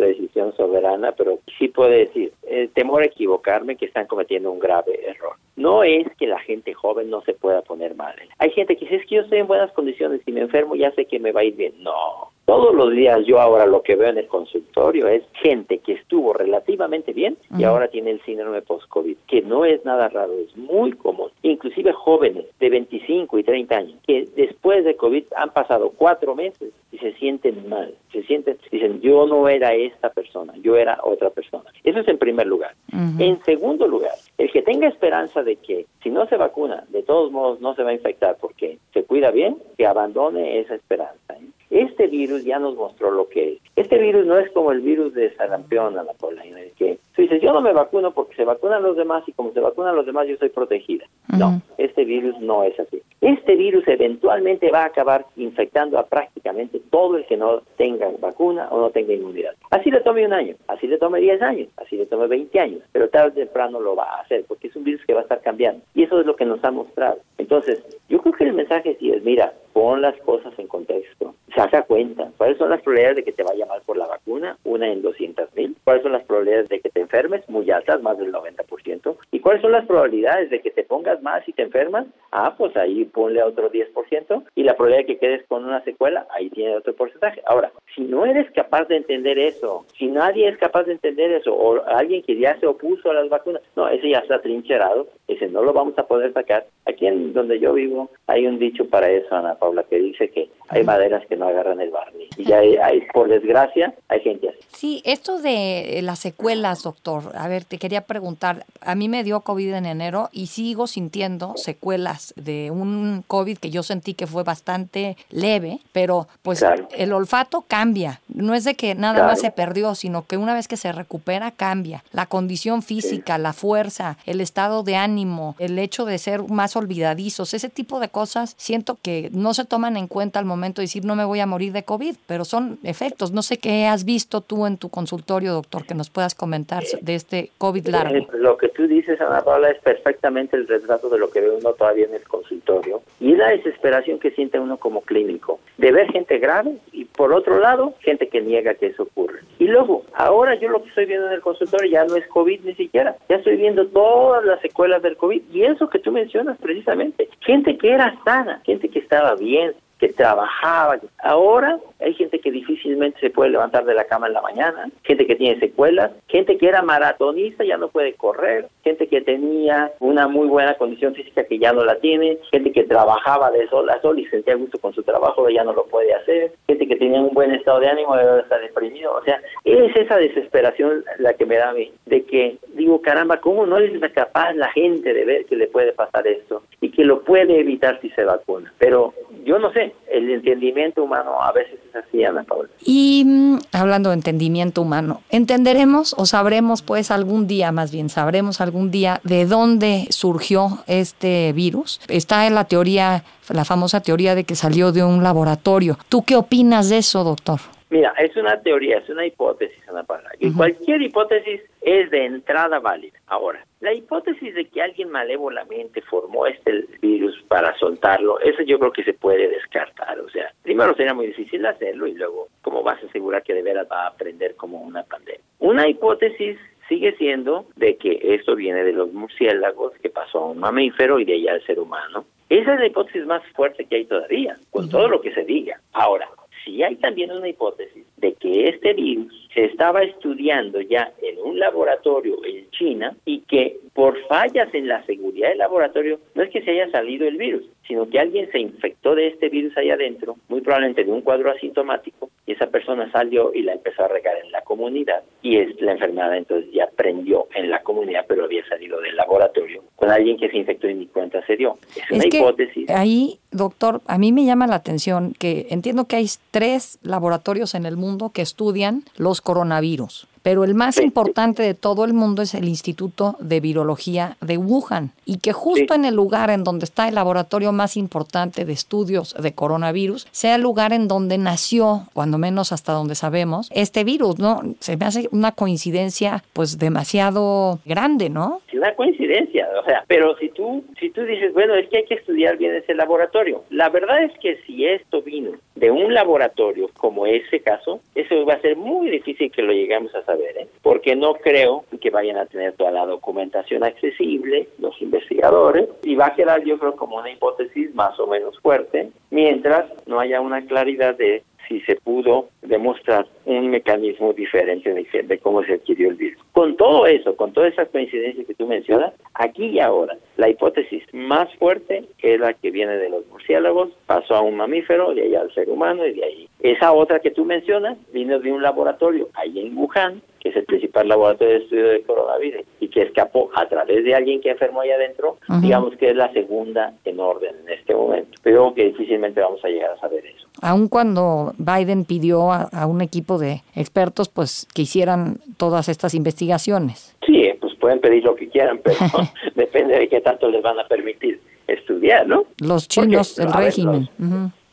soberana, 0.57 1.13
pero 1.13 1.39
sí 1.59 1.69
puede 1.69 2.07
decir, 2.07 2.33
el 2.49 2.71
temor 2.71 3.03
a 3.03 3.07
equivocarme 3.07 3.77
que 3.77 3.87
están 3.87 4.07
cometiendo 4.07 4.51
un 4.51 4.59
grave 4.59 5.01
error. 5.07 5.37
No 5.57 5.83
es 5.83 6.07
que 6.19 6.27
la 6.27 6.39
gente 6.39 6.73
joven 6.75 7.11
no 7.11 7.21
se 7.23 7.35
pueda 7.35 7.63
poner 7.63 7.95
mal. 7.95 8.15
Hay 8.39 8.51
gente 8.51 8.77
que 8.77 8.85
dice, 8.85 8.97
es 8.97 9.07
que 9.07 9.17
yo 9.17 9.23
estoy 9.23 9.39
en 9.39 9.47
buenas 9.47 9.73
condiciones, 9.73 10.21
si 10.25 10.33
me 10.33 10.41
enfermo 10.41 10.77
ya 10.77 10.91
sé 10.93 11.05
que 11.07 11.19
me 11.19 11.33
va 11.33 11.41
a 11.41 11.45
ir 11.45 11.57
bien. 11.57 11.75
No, 11.83 12.31
todos 12.49 12.75
los 12.75 12.93
días 12.93 13.27
yo 13.27 13.43
ahora 13.43 13.67
lo 13.67 13.83
que 13.83 13.95
veo 13.95 14.09
en 14.09 14.17
el 14.17 14.27
consultorio 14.27 15.07
es 15.07 15.23
gente 15.35 15.81
que 15.81 15.93
estuvo 15.93 16.33
relativamente 16.33 17.13
bien 17.13 17.37
y 17.59 17.65
ahora 17.65 17.89
tiene 17.89 18.11
el 18.11 18.23
síndrome 18.23 18.63
post-COVID, 18.63 19.19
que 19.27 19.43
no 19.43 19.67
es 19.67 19.85
nada 19.85 20.09
raro, 20.09 20.33
es 20.33 20.57
muy 20.57 20.93
común. 20.93 21.31
Inclusive 21.43 21.93
jóvenes 21.93 22.47
de 22.59 22.71
25 22.71 23.39
y 23.39 23.45
30 23.45 23.77
años 23.77 24.01
que 24.07 24.27
después 24.35 24.83
de 24.87 24.97
COVID 24.97 25.25
han 25.37 25.51
pasado 25.51 25.93
cuatro 25.95 26.35
meses 26.35 26.73
y 26.91 26.97
se 26.97 27.13
sienten 27.19 27.69
mal, 27.69 27.93
se 28.13 28.23
sienten, 28.23 28.57
dicen, 28.73 29.03
yo 29.03 29.27
no 29.27 29.47
era 29.47 29.75
esta 29.75 30.09
persona, 30.09 30.55
yo 30.63 30.75
era 30.79 30.99
otra 31.03 31.29
persona. 31.29 31.71
Eso 31.85 32.01
es 32.01 32.09
en 32.09 32.17
primer 32.17 32.47
lugar. 32.47 32.75
En 33.19 33.43
segundo 33.45 33.87
lugar, 33.87 34.15
el 34.39 34.51
que 34.51 34.63
tenga 34.63 34.89
esperanza 34.89 35.43
de 35.43 35.57
que 35.57 35.85
si 36.03 36.09
no 36.09 36.27
se 36.27 36.39
vacuna, 36.39 36.85
de 36.89 37.03
todos 37.03 37.31
modos 37.31 37.61
no 37.61 37.75
se 37.75 37.83
va 37.83 37.91
a 37.91 37.95
infectar 37.95 38.39
porque 38.41 38.79
se 38.95 39.05
cuida 39.05 39.31
bien, 39.31 39.59
que 39.77 39.87
abandone 39.87 40.61
esa 40.61 40.75
esperanza. 40.75 41.35
¿eh? 41.35 41.49
Este 41.71 42.07
virus 42.07 42.38
ya 42.45 42.59
nos 42.59 42.77
mostró 42.77 43.11
lo 43.11 43.29
que 43.29 43.55
es. 43.55 43.59
Este 43.77 43.99
virus 43.99 44.27
no 44.27 44.39
es 44.39 44.51
como 44.53 44.73
el 44.73 44.81
virus 44.81 45.15
de 45.15 45.35
sarampión, 45.37 45.99
a 45.99 46.03
la 46.03 46.13
en 46.45 46.59
el 46.59 46.73
que 46.73 46.99
tú 47.15 47.23
dices, 47.23 47.41
yo 47.41 47.53
no 47.53 47.61
me 47.61 47.73
vacuno 47.73 48.13
porque 48.13 48.35
se 48.37 48.45
vacunan 48.45 48.83
los 48.83 48.97
demás 48.97 49.25
y 49.27 49.33
como 49.33 49.53
se 49.53 49.61
vacunan 49.61 49.97
los 49.97 50.07
demás 50.07 50.27
yo 50.29 50.37
soy 50.37 50.49
protegida. 50.51 51.05
No, 51.37 51.61
este 51.77 52.05
virus 52.05 52.39
no 52.41 52.65
es 52.65 52.79
así. 52.79 53.03
Este 53.21 53.57
virus 53.57 53.87
eventualmente 53.89 54.71
va 54.71 54.83
a 54.83 54.87
acabar 54.87 55.27
infectando 55.37 55.99
a 55.99 56.07
prácticamente 56.07 56.81
todo 56.91 57.17
el 57.17 57.27
que 57.27 57.37
no 57.37 57.63
tenga 57.77 58.09
vacuna 58.21 58.69
o 58.71 58.81
no 58.81 58.91
tenga 58.91 59.15
inmunidad. 59.15 59.55
Así 59.71 59.91
le 59.91 60.01
tome 60.01 60.27
un 60.27 60.33
año, 60.33 60.55
así 60.69 60.87
le 60.87 60.99
tome 60.99 61.21
10 61.21 61.43
años, 61.43 61.69
así 61.77 61.97
le 61.97 62.07
tome 62.07 62.27
20 62.27 62.61
años, 62.61 62.83
pero 62.93 63.09
tarde 63.09 63.29
o 63.29 63.33
temprano 63.33 63.81
lo 63.81 63.97
va 63.97 64.05
a 64.05 64.21
hacer 64.21 64.45
porque 64.47 64.69
es 64.69 64.77
un 64.77 64.85
virus 64.85 65.05
que 65.05 65.15
va 65.15 65.21
a 65.21 65.23
estar 65.25 65.41
cambiando. 65.41 65.83
Y 65.95 66.05
eso 66.05 66.21
es 66.21 66.27
lo 66.27 66.37
que 66.37 66.45
nos 66.45 66.63
ha 66.65 66.71
mostrado. 66.71 67.19
Entonces, 67.39 67.83
yo 68.09 68.21
creo 68.21 68.35
que 68.35 68.45
el 68.45 68.55
mensaje 68.55 68.97
sí 68.99 69.11
es, 69.11 69.23
mira, 69.25 69.53
pon 69.79 70.03
las 70.03 70.17
cosas 70.23 70.53
en 70.59 70.67
contexto, 70.67 71.37
saca 71.55 71.83
cuenta. 71.83 72.33
¿Cuáles 72.37 72.59
son 72.59 72.71
las 72.71 72.83
probabilidades 72.83 73.19
de 73.19 73.23
que 73.23 73.33
te 73.33 73.45
vaya 73.45 73.65
mal 73.65 73.81
por 73.87 73.97
la 73.97 74.09
vacuna? 74.09 74.59
Una 74.65 74.91
en 74.91 75.03
200 75.03 75.55
mil. 75.55 75.77
¿Cuáles 75.85 76.03
son 76.03 76.11
las 76.11 76.25
probabilidades 76.25 76.69
de 76.69 76.81
que 76.81 76.91
te 76.91 77.01
enfermes? 77.01 77.49
Muy 77.49 77.71
altas, 77.71 78.03
más 78.03 78.19
del 78.19 78.33
90%. 78.33 79.17
¿Y 79.31 79.39
cuáles 79.39 79.63
son 79.63 79.71
las 79.71 79.87
probabilidades 79.87 80.51
de 80.51 80.61
que 80.61 80.73
te 80.73 80.83
pongas 80.83 81.23
más 81.23 81.49
y 81.49 81.53
te 81.53 81.63
enfermas? 81.63 82.07
Ah, 82.33 82.57
pues 82.59 82.77
ahí 82.77 83.05
ponle 83.05 83.41
otro 83.41 83.71
10%. 83.71 84.43
Y 84.57 84.65
la 84.65 84.75
probabilidad 84.75 85.07
de 85.07 85.15
que 85.15 85.21
quedes 85.21 85.47
con 85.47 85.65
una 85.65 85.81
secuela, 85.85 86.27
ahí 86.31 86.51
tiene 86.51 86.77
otro 86.77 86.95
porcentaje. 86.95 87.41
Ahora, 87.47 87.71
si 87.95 88.03
no 88.03 88.27
eres 88.27 88.51
capaz 88.53 88.89
de 88.89 88.97
entender 88.97 89.39
eso, 89.39 89.87
si 89.97 90.07
nadie 90.09 90.49
es 90.49 90.59
capaz 90.59 90.85
de 90.85 90.93
entender 90.93 91.31
eso, 91.33 91.55
o 91.55 91.85
alguien 91.87 92.23
que 92.23 92.37
ya 92.37 92.59
se 92.59 92.67
opuso 92.67 93.11
a 93.11 93.15
las 93.15 93.29
vacunas, 93.29 93.63
no, 93.77 93.89
ese 93.89 94.11
ya 94.11 94.19
está 94.19 94.41
trincherado, 94.41 95.07
ese 95.29 95.49
no 95.49 95.63
lo 95.63 95.73
vamos 95.73 95.97
a 95.99 96.07
poder 96.07 96.33
sacar. 96.33 96.67
Aquí 96.87 97.07
en 97.07 97.33
donde 97.33 97.61
yo 97.61 97.75
vivo 97.75 98.11
hay 98.27 98.47
un 98.47 98.59
dicho 98.59 98.89
para 98.89 99.11
eso, 99.11 99.35
Ana 99.35 99.55
Paula, 99.55 99.68
que 99.89 99.99
dice 99.99 100.31
que 100.31 100.51
hay 100.69 100.85
maderas 100.85 101.27
que 101.27 101.37
no 101.37 101.49
agarran 101.49 101.81
el 101.81 101.91
barniz. 101.91 102.29
Y 102.37 102.45
ya 102.45 102.59
hay, 102.59 103.01
por 103.13 103.29
desgracia, 103.29 103.95
hay 104.09 104.21
gente 104.21 104.51
así. 104.51 104.59
Sí, 104.69 105.03
esto 105.05 105.39
de 105.41 106.01
las 106.03 106.19
secuelas, 106.19 106.83
doctor, 106.83 107.33
a 107.35 107.49
ver, 107.49 107.65
te 107.65 107.79
quería 107.79 108.03
preguntar, 108.03 108.65
a 108.81 108.95
mí 108.95 109.09
me 109.09 109.25
dio 109.25 109.41
COVID 109.41 109.75
en 109.75 109.87
enero 109.87 110.29
y 110.33 110.47
sigo 110.47 110.87
sintiendo 110.87 111.55
secuelas 111.57 112.35
de 112.37 112.71
un 112.71 113.25
COVID 113.27 113.59
que 113.59 113.71
yo 113.71 113.83
sentí 113.83 114.15
que 114.15 114.27
fue 114.27 114.43
bastante 114.43 115.17
leve, 115.31 115.81
pero 115.93 116.29
pues 116.43 116.65
el 116.97 117.13
olfato 117.13 117.65
cambia. 117.67 118.21
No 118.43 118.55
es 118.55 118.65
de 118.65 118.75
que 118.75 118.95
nada 118.95 119.27
más 119.27 119.41
se 119.41 119.51
perdió, 119.51 119.95
sino 119.95 120.27
que 120.27 120.37
una 120.37 120.55
vez 120.55 120.69
que 120.69 120.77
se 120.77 120.93
recupera, 120.93 121.51
cambia. 121.51 122.05
La 122.13 122.27
condición 122.27 122.83
física, 122.83 123.39
la 123.39 123.53
fuerza, 123.53 124.17
el 124.27 124.41
estado 124.41 124.83
de 124.83 124.97
ánimo, 124.97 125.57
el 125.59 125.79
hecho 125.79 126.05
de 126.05 126.19
ser 126.19 126.43
más 126.49 126.77
olvidadizos, 126.77 127.55
ese 127.55 127.69
tipo 127.69 128.01
de 128.01 128.09
cosas, 128.09 128.55
siento 128.59 128.99
que 129.03 129.31
no 129.33 129.55
se 129.55 129.65
toman 129.65 129.97
en 129.97 130.07
cuenta 130.07 130.39
al 130.39 130.45
momento 130.45 130.81
de 130.81 130.85
decir 130.85 131.05
no 131.05 131.17
me 131.17 131.25
voy 131.25 131.41
a 131.41 131.47
morir 131.47 131.73
de 131.73 131.83
COVID, 131.83 132.17
pero 132.27 132.45
son 132.45 132.79
efectos. 132.83 133.33
No 133.33 133.43
sé 133.43 133.59
qué 133.59 133.87
has 133.87 134.05
visto 134.05 134.41
tú 134.41 134.67
en 134.67 134.77
tu 134.77 134.89
consultorio, 134.89 135.53
doctor, 135.53 135.85
que 135.87 135.95
nos 135.95 136.11
puedas 136.11 136.35
comentar 136.35 136.85
de 137.01 137.15
este 137.15 137.51
COVID 137.59 137.89
largo. 137.89 138.15
Eh, 138.15 138.29
lo 138.35 138.57
que 138.57 138.69
tú 138.69 138.87
dices, 138.87 139.21
Ana 139.21 139.43
Paula, 139.43 139.71
es 139.71 139.81
perfectamente 139.81 140.57
el 140.57 140.67
retrato 140.67 141.09
de 141.09 141.19
lo 141.19 141.31
que 141.31 141.41
ve 141.41 141.51
uno 141.51 141.73
todavía 141.73 142.07
en 142.07 142.15
el 142.15 142.23
consultorio 142.23 143.03
y 143.21 143.35
la 143.35 143.49
desesperación 143.49 144.19
que 144.19 144.31
siente 144.31 144.59
uno 144.59 144.77
como 144.77 145.03
clínico 145.03 145.61
de 145.77 145.93
ver 145.93 146.11
gente 146.13 146.39
grave 146.39 146.79
y 146.93 147.05
por 147.05 147.33
otro 147.33 147.59
lado, 147.59 147.95
gente 148.01 148.28
que 148.29 148.41
niega 148.41 148.75
que 148.75 148.87
eso 148.87 149.05
ocurre. 149.05 149.41
Y 149.59 149.67
luego, 149.67 150.05
ahora 150.15 150.55
yo 150.55 150.69
lo 150.69 150.83
que 150.83 150.89
estoy 150.89 151.07
viendo 151.07 151.27
en 151.27 151.35
el 151.35 151.41
consultorio 151.41 151.91
ya 151.91 152.05
no 152.05 152.17
es 152.17 152.27
COVID 152.29 152.61
ni 152.65 152.75
siquiera, 152.75 153.17
ya 153.29 153.37
estoy 153.37 153.57
viendo 153.57 153.87
todas 153.89 154.45
las 154.45 154.61
secuelas 154.61 155.03
del 155.03 155.17
COVID 155.17 155.43
y 155.53 155.65
eso 155.65 155.89
que 155.89 155.99
tú 155.99 156.13
mencionas 156.13 156.59
precisamente, 156.59 157.29
gente 157.41 157.77
que 157.77 157.91
era 157.91 158.19
sana, 158.25 158.61
gente 158.65 158.89
que 158.89 158.99
estaba 158.99 159.35
bien, 159.35 159.75
que 159.99 160.09
trabajaba. 160.09 160.99
Ahora 161.19 161.79
hay 162.01 162.15
gente 162.15 162.39
que 162.39 162.51
difícilmente 162.51 163.21
se 163.21 163.31
puede 163.31 163.51
levantar 163.51 163.85
de 163.85 163.95
la 163.95 164.05
cama 164.05 164.29
en 164.29 164.33
la 164.35 164.43
mañana, 164.43 164.91
gente 165.03 165.27
que 165.27 165.37
tiene 165.37 165.59
secuelas, 165.59 166.13
gente 166.29 166.57
que 166.57 166.69
era 166.69 166.83
maratonista 166.83 167.65
ya 167.65 167.77
no 167.77 167.89
puede 167.89 168.15
correr, 168.15 168.69
gente 168.85 169.09
que 169.09 169.21
tenía 169.21 169.93
una 170.01 170.29
muy 170.29 170.47
buena 170.47 170.75
condición 170.75 171.15
física 171.15 171.45
que 171.45 171.59
ya 171.59 171.73
no 171.73 171.85
la 171.85 171.97
tiene, 171.97 172.39
gente 172.51 172.73
que 172.73 172.85
trabajaba 172.85 173.51
de 173.51 173.69
sol 173.69 173.89
a 173.91 174.01
sol 174.01 174.19
y 174.19 174.27
sentía 174.27 174.55
gusto 174.55 174.79
con 174.79 174.95
su 174.95 175.03
trabajo 175.03 175.49
ya 175.49 175.65
no 175.65 175.73
lo 175.73 175.87
puede 175.87 176.15
hacer, 176.15 176.53
gente 176.67 176.87
que 176.87 176.97
tenía 176.97 177.21
un 177.21 177.35
buen 177.35 177.53
estado 177.53 177.81
de 177.81 177.89
ánimo 177.89 178.15
ahora 178.15 178.41
está 178.41 178.59
deprimido. 178.59 179.15
O 179.15 179.23
sea, 179.23 179.41
es 179.65 179.97
esa 179.97 180.17
desesperación 180.17 181.05
la 181.19 181.35
que 181.35 181.47
me 181.47 181.57
da 181.57 181.71
a 181.71 181.73
mí, 181.73 181.93
de 182.07 182.25
que 182.25 182.59
digo, 182.75 183.01
caramba, 183.03 183.39
¿cómo 183.39 183.67
no 183.67 183.79
es 183.79 183.91
capaz 184.13 184.53
la 184.55 184.71
gente 184.73 185.13
de 185.13 185.25
ver 185.25 185.45
que 185.47 185.57
le 185.57 185.67
puede 185.67 185.93
pasar 185.93 186.27
esto 186.27 186.63
y 186.81 186.91
que 186.91 187.05
lo 187.05 187.23
puede 187.23 187.61
evitar 187.61 188.01
si 188.01 188.11
se 188.11 188.25
vacuna? 188.25 188.73
Pero 188.79 189.15
yo 189.49 189.59
no 189.59 189.73
sé, 189.73 189.95
el 190.11 190.31
entendimiento 190.31 191.03
humano 191.03 191.41
a 191.41 191.53
veces 191.53 191.79
es 191.89 191.97
así, 191.97 192.23
Ana 192.23 192.45
Paula. 192.45 192.69
Y 192.85 193.25
mm, 193.25 193.59
hablando 193.73 194.11
de 194.11 194.17
entendimiento 194.17 194.83
humano, 194.83 195.23
¿entenderemos 195.31 196.15
o 196.19 196.27
sabremos 196.27 196.83
pues 196.83 197.11
algún 197.11 197.47
día, 197.47 197.73
más 197.73 197.91
bien 197.91 198.11
sabremos 198.11 198.61
algún 198.61 198.91
día 198.91 199.21
de 199.25 199.47
dónde 199.47 200.07
surgió 200.11 200.81
este 200.87 201.55
virus? 201.55 201.99
Está 202.09 202.47
en 202.47 202.57
la 202.57 202.65
teoría, 202.65 203.25
la 203.49 203.65
famosa 203.65 204.03
teoría 204.03 204.35
de 204.35 204.45
que 204.45 204.55
salió 204.55 204.93
de 204.93 205.03
un 205.03 205.23
laboratorio. 205.23 205.99
¿Tú 206.11 206.25
qué 206.25 206.37
opinas 206.37 206.91
de 206.91 206.99
eso, 206.99 207.25
doctor? 207.25 207.61
Mira, 207.91 208.13
es 208.19 208.37
una 208.37 208.61
teoría, 208.61 208.99
es 208.99 209.09
una 209.09 209.25
hipótesis, 209.25 209.79
Ana 209.89 210.03
Paula. 210.03 210.31
Y 210.39 210.53
cualquier 210.53 211.01
hipótesis 211.01 211.63
es 211.81 212.11
de 212.11 212.27
entrada 212.27 212.81
válida. 212.81 213.19
Ahora, 213.27 213.65
la 213.81 213.95
hipótesis 213.95 214.55
de 214.55 214.67
que 214.67 214.83
alguien 214.83 215.11
malévolamente 215.11 216.03
formó 216.03 216.47
este 216.47 216.85
virus 217.01 217.41
para 217.49 217.75
soltarlo, 217.79 218.41
eso 218.41 218.63
yo 218.63 218.79
creo 218.79 218.93
que 218.93 219.05
se 219.05 219.15
puede 219.15 219.49
descartar. 219.49 220.21
O 220.21 220.29
sea, 220.29 220.53
primero 220.63 220.95
sería 220.95 221.15
muy 221.15 221.29
difícil 221.29 221.65
hacerlo 221.65 222.07
y 222.07 222.15
luego, 222.15 222.49
¿cómo 222.61 222.83
vas 222.83 223.03
a 223.03 223.07
asegurar 223.07 223.43
que 223.43 223.55
de 223.55 223.63
veras 223.63 223.87
va 223.91 224.05
a 224.05 224.09
aprender 224.09 224.55
como 224.57 224.79
una 224.81 225.03
pandemia? 225.05 225.41
Una 225.59 225.89
hipótesis 225.89 226.59
sigue 226.89 227.15
siendo 227.17 227.67
de 227.77 227.97
que 227.97 228.19
esto 228.23 228.55
viene 228.55 228.85
de 228.85 228.93
los 228.93 229.13
murciélagos, 229.13 229.93
que 230.03 230.11
pasó 230.11 230.41
a 230.41 230.47
un 230.47 230.59
mamífero 230.59 231.21
y 231.21 231.25
de 231.25 231.35
ahí 231.35 231.49
al 231.49 231.65
ser 231.65 231.79
humano. 231.79 232.25
Esa 232.49 232.75
es 232.75 232.81
la 232.81 232.87
hipótesis 232.87 233.27
más 233.27 233.43
fuerte 233.55 233.85
que 233.85 233.97
hay 233.97 234.05
todavía, 234.07 234.57
con 234.71 234.89
todo 234.89 235.09
lo 235.09 235.21
que 235.21 235.35
se 235.35 235.45
diga. 235.45 235.81
Ahora, 235.93 236.29
si 236.69 236.83
hay 236.83 236.97
también 236.97 237.33
una 237.33 237.49
hipótesis 237.49 238.05
de 238.19 238.35
que 238.35 238.69
este 238.69 238.93
virus 238.93 239.49
se 239.55 239.65
estaba 239.65 240.03
estudiando 240.03 240.83
ya 240.83 241.13
en 241.23 241.39
un 241.39 241.59
laboratorio 241.59 242.45
en 242.45 242.71
China 242.73 243.17
y 243.25 243.41
que 243.41 243.79
por 243.95 244.19
fallas 244.27 244.69
en 244.75 244.87
la 244.87 245.03
seguridad 245.07 245.49
del 245.49 245.59
laboratorio 245.59 246.21
no 246.35 246.43
es 246.43 246.51
que 246.51 246.61
se 246.61 246.73
haya 246.73 246.91
salido 246.91 247.27
el 247.27 247.39
virus, 247.39 247.65
sino 247.87 248.09
que 248.09 248.19
alguien 248.19 248.51
se 248.53 248.59
infectó 248.59 249.15
de 249.15 249.29
este 249.29 249.49
virus 249.49 249.77
ahí 249.79 249.89
adentro, 249.89 250.37
muy 250.49 250.61
probablemente 250.61 251.05
de 251.05 251.11
un 251.11 251.23
cuadro 251.23 251.51
asintomático, 251.51 252.28
y 252.49 252.53
esa 252.53 252.67
persona 252.69 253.13
salió 253.13 253.53
y 253.53 253.63
la 253.63 253.75
empezó 253.75 254.05
a 254.05 254.09
regar 254.09 254.35
en 254.43 254.51
la 254.51 254.63
comunidad 254.63 255.23
y 255.43 255.59
es 255.59 255.79
la 255.83 255.93
enfermedad 255.93 256.35
entonces 256.35 256.71
ya 256.73 256.89
prendió 256.97 257.47
en 257.55 257.71
la 257.71 257.83
comunidad, 257.83 258.25
pero 258.27 258.45
había 258.45 258.67
salido 258.67 258.99
del 259.03 259.15
laboratorio 259.17 259.85
con 259.97 260.11
alguien 260.11 260.39
que 260.39 260.49
se 260.49 260.57
infectó 260.57 260.89
y 260.89 260.95
ni 260.95 261.07
cuenta 261.09 261.45
se 261.45 261.57
dio. 261.57 261.77
Es, 261.95 262.11
una 262.11 262.25
hipótesis. 262.27 262.89
Ahí, 262.89 263.39
doctor, 263.51 264.01
a 264.07 264.17
mí 264.17 264.33
me 264.33 264.47
llama 264.47 264.67
la 264.67 264.77
atención 264.77 265.35
que 265.39 265.67
entiendo 265.69 266.07
que 266.07 266.17
hay 266.17 266.27
tres 266.51 266.99
laboratorios 267.03 267.75
en 267.75 267.85
el 267.85 267.99
mundo 267.99 268.31
que 268.33 268.41
estudian 268.41 269.03
los 269.19 269.43
coronavirus 269.43 270.27
pero 270.43 270.65
el 270.65 270.75
más 270.75 270.99
importante 271.01 271.63
de 271.63 271.75
todo 271.75 272.05
el 272.05 272.13
mundo 272.13 272.43
es 272.43 272.55
el 272.55 272.69
Instituto 272.69 273.37
de 273.41 273.61
Virología 273.61 274.37
de 274.41 274.57
Wuhan 274.57 275.13
y 275.25 275.39
que 275.39 275.53
justo 275.53 275.95
en 275.95 276.05
el 276.05 276.15
lugar 276.15 276.51
en 276.51 276.65
donde 276.65 276.85
está 276.85 277.09
el 277.09 277.15
laboratorio 277.15 277.73
más 277.73 277.97
importante 277.97 278.65
de 278.65 278.73
estudios 278.73 279.35
de 279.35 279.53
coronavirus 279.53 280.27
sea 280.31 280.57
el 280.57 280.63
lugar 280.63 280.93
en 280.93 281.09
donde 281.09 281.39
nació, 281.39 282.03
cuando 282.15 282.39
menos 282.39 282.73
hasta 282.73 282.93
donde 282.93 283.15
sabemos, 283.15 283.71
este 283.75 284.05
virus, 284.05 284.39
¿no? 284.39 284.61
Se 284.81 284.97
me 284.97 285.07
hace 285.07 285.29
una 285.33 285.53
coincidencia 285.53 286.43
pues 286.53 286.79
demasiado 286.79 287.81
grande, 287.85 288.31
¿no? 288.31 288.61
Sí, 288.71 288.79
una 288.79 288.95
coincidencia, 288.95 289.67
o 289.81 289.85
sea, 289.85 290.05
pero 290.07 290.37
si 290.39 290.49
tú 290.51 290.85
si 290.99 291.11
tú 291.11 291.23
dices, 291.23 291.53
bueno, 291.53 291.75
es 291.75 291.89
que 291.89 291.99
hay 291.99 292.05
que 292.05 292.15
estudiar 292.15 292.57
bien 292.57 292.75
ese 292.75 292.95
laboratorio. 292.95 293.65
La 293.71 293.89
verdad 293.89 294.23
es 294.23 294.33
que 294.41 294.59
si 294.67 294.87
esto 294.87 295.23
vino 295.23 295.53
de 295.79 295.91
un 295.91 296.13
laboratorio 296.13 296.91
como 296.97 297.27
ese 297.27 297.61
caso, 297.61 298.01
eso 298.15 298.45
va 298.45 298.55
a 298.55 298.61
ser 298.61 298.77
muy 298.77 299.11
difícil 299.11 299.51
que 299.53 299.63
lo 299.63 299.73
lleguemos 299.73 300.15
a 300.15 300.25
saber 300.25 300.57
¿eh? 300.59 300.69
porque 300.83 301.15
no 301.15 301.35
creo 301.35 301.85
que 302.01 302.11
vayan 302.11 302.37
a 302.37 302.47
tener 302.47 302.73
toda 302.73 302.91
la 302.91 303.07
documentación 303.07 303.85
accesible 303.85 304.69
los 304.79 305.01
investigadores 305.01 305.89
y 306.03 306.17
va 306.17 306.27
a 306.27 306.35
quedar 306.35 306.65
yo 306.65 306.79
creo 306.79 306.97
como 306.97 307.17
una 307.17 307.31
hipótesis 307.31 307.95
más 307.95 308.19
o 308.19 308.27
menos 308.27 308.59
fuerte 308.61 309.11
mientras 309.31 309.87
no 310.07 310.19
haya 310.21 310.41
una 310.41 310.67
claridad 310.67 311.17
de 311.17 311.43
si 311.69 311.81
se 311.83 311.97
pudo 311.97 312.49
demostrar 312.63 313.27
un 313.45 313.71
mecanismo 313.71 314.33
diferente 314.33 314.93
de, 314.93 315.39
cómo 315.39 315.63
se 315.65 315.75
adquirió 315.75 316.09
el 316.09 316.17
virus. 316.17 316.43
Con 316.53 316.77
todo 316.77 317.07
eso, 317.07 317.37
con 317.37 317.53
todas 317.53 317.73
esas 317.73 317.89
coincidencias 317.89 318.47
que 318.47 318.55
tú 318.55 318.67
mencionas, 318.67 319.13
aquí 319.35 319.67
y 319.67 319.81
ahora, 319.81 320.17
la 320.37 320.49
hipótesis 320.49 321.03
más 321.13 321.53
fuerte 321.57 322.05
es 322.21 322.41
la 322.41 322.55
que 322.55 322.71
viene 322.71 322.97
de 322.97 323.11
los 323.11 323.27
murciélagos, 323.29 323.91
pasó 324.07 324.35
a 324.35 324.41
un 324.41 324.57
mamífero, 324.57 325.15
de 325.15 325.23
ahí 325.23 325.35
al 325.35 325.53
ser 325.55 325.69
humano 325.69 326.07
y 326.07 326.15
de 326.15 326.25
ahí. 326.25 326.49
Esa 326.61 326.93
otra 326.93 327.21
que 327.21 327.31
tú 327.31 327.45
mencionas 327.45 327.99
vino 328.13 328.39
de 328.39 328.53
un 328.53 328.63
laboratorio 328.63 329.29
ahí 329.35 329.61
en 329.61 329.77
Wuhan, 329.77 330.23
que 330.41 330.51
es 330.51 330.57
el 330.57 330.65
principal 330.65 331.09
laboratorio 331.09 331.55
de 331.55 331.65
estudio 331.65 331.89
de 331.89 332.03
coronavirus, 332.03 332.63
y 332.81 332.89
que 332.89 333.03
escapó 333.03 333.51
a 333.55 333.67
través 333.69 334.05
de 334.05 334.15
alguien 334.15 334.41
que 334.41 334.51
enfermó 334.51 334.81
ahí 334.81 334.91
adentro, 334.91 335.37
digamos 335.61 335.97
que 335.97 336.11
es 336.11 336.17
la 336.17 336.33
segunda 336.33 336.95
en 337.05 337.21
orden 337.21 337.55
en 337.67 337.73
este 337.73 337.95
momento. 337.95 338.39
Pero 338.43 338.75
que 338.75 338.85
difícilmente 338.87 339.41
vamos 339.41 339.65
a 339.65 339.69
llegar 339.69 339.93
a 339.93 340.01
saber 340.01 340.25
eso. 340.27 340.48
Aun 340.63 340.89
cuando 340.89 341.55
Biden 341.59 342.05
pidió 342.05 342.53
a, 342.53 342.87
un 342.87 343.01
equipo 343.01 343.39
de 343.39 343.63
expertos 343.75 344.29
pues 344.29 344.67
que 344.75 344.83
hicieran 344.83 345.39
todas 345.57 345.89
estas 345.89 346.15
investigaciones. 346.15 347.17
Sí, 347.27 347.49
pues 347.61 347.75
pueden 347.77 348.01
pedir 348.01 348.25
lo 348.25 348.35
que 348.35 348.49
quieran, 348.49 348.81
pero 348.83 348.97
depende 349.55 349.99
de 349.99 350.09
qué 350.09 350.21
tanto 350.21 350.49
les 350.51 350.63
van 350.63 350.79
a 350.79 350.87
permitir 350.87 351.41
estudiar, 351.67 352.27
¿no? 352.27 352.45
Los 352.61 352.89
chinos, 352.89 353.39
el 353.39 353.53
régimen. 353.53 354.09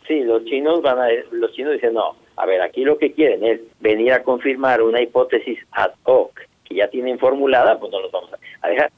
Sí, 0.07 0.21
los 0.21 0.45
chinos 0.45 0.81
van 0.81 0.99
a, 0.99 1.07
los 1.31 1.51
chinos 1.53 1.73
dicen 1.73 1.95
no, 1.95 2.15
a 2.37 2.45
ver, 2.45 2.61
aquí 2.61 2.83
lo 2.83 2.97
que 2.97 3.11
quieren 3.11 3.43
es 3.43 3.59
venir 3.79 4.13
a 4.13 4.23
confirmar 4.23 4.81
una 4.81 5.01
hipótesis 5.01 5.57
ad 5.71 5.91
hoc 6.03 6.39
que 6.67 6.75
ya 6.75 6.87
tienen 6.89 7.19
formulada, 7.19 7.79
pues 7.79 7.91
no 7.91 8.01
los 8.01 8.11
vamos 8.11 8.31
a... 8.33 8.37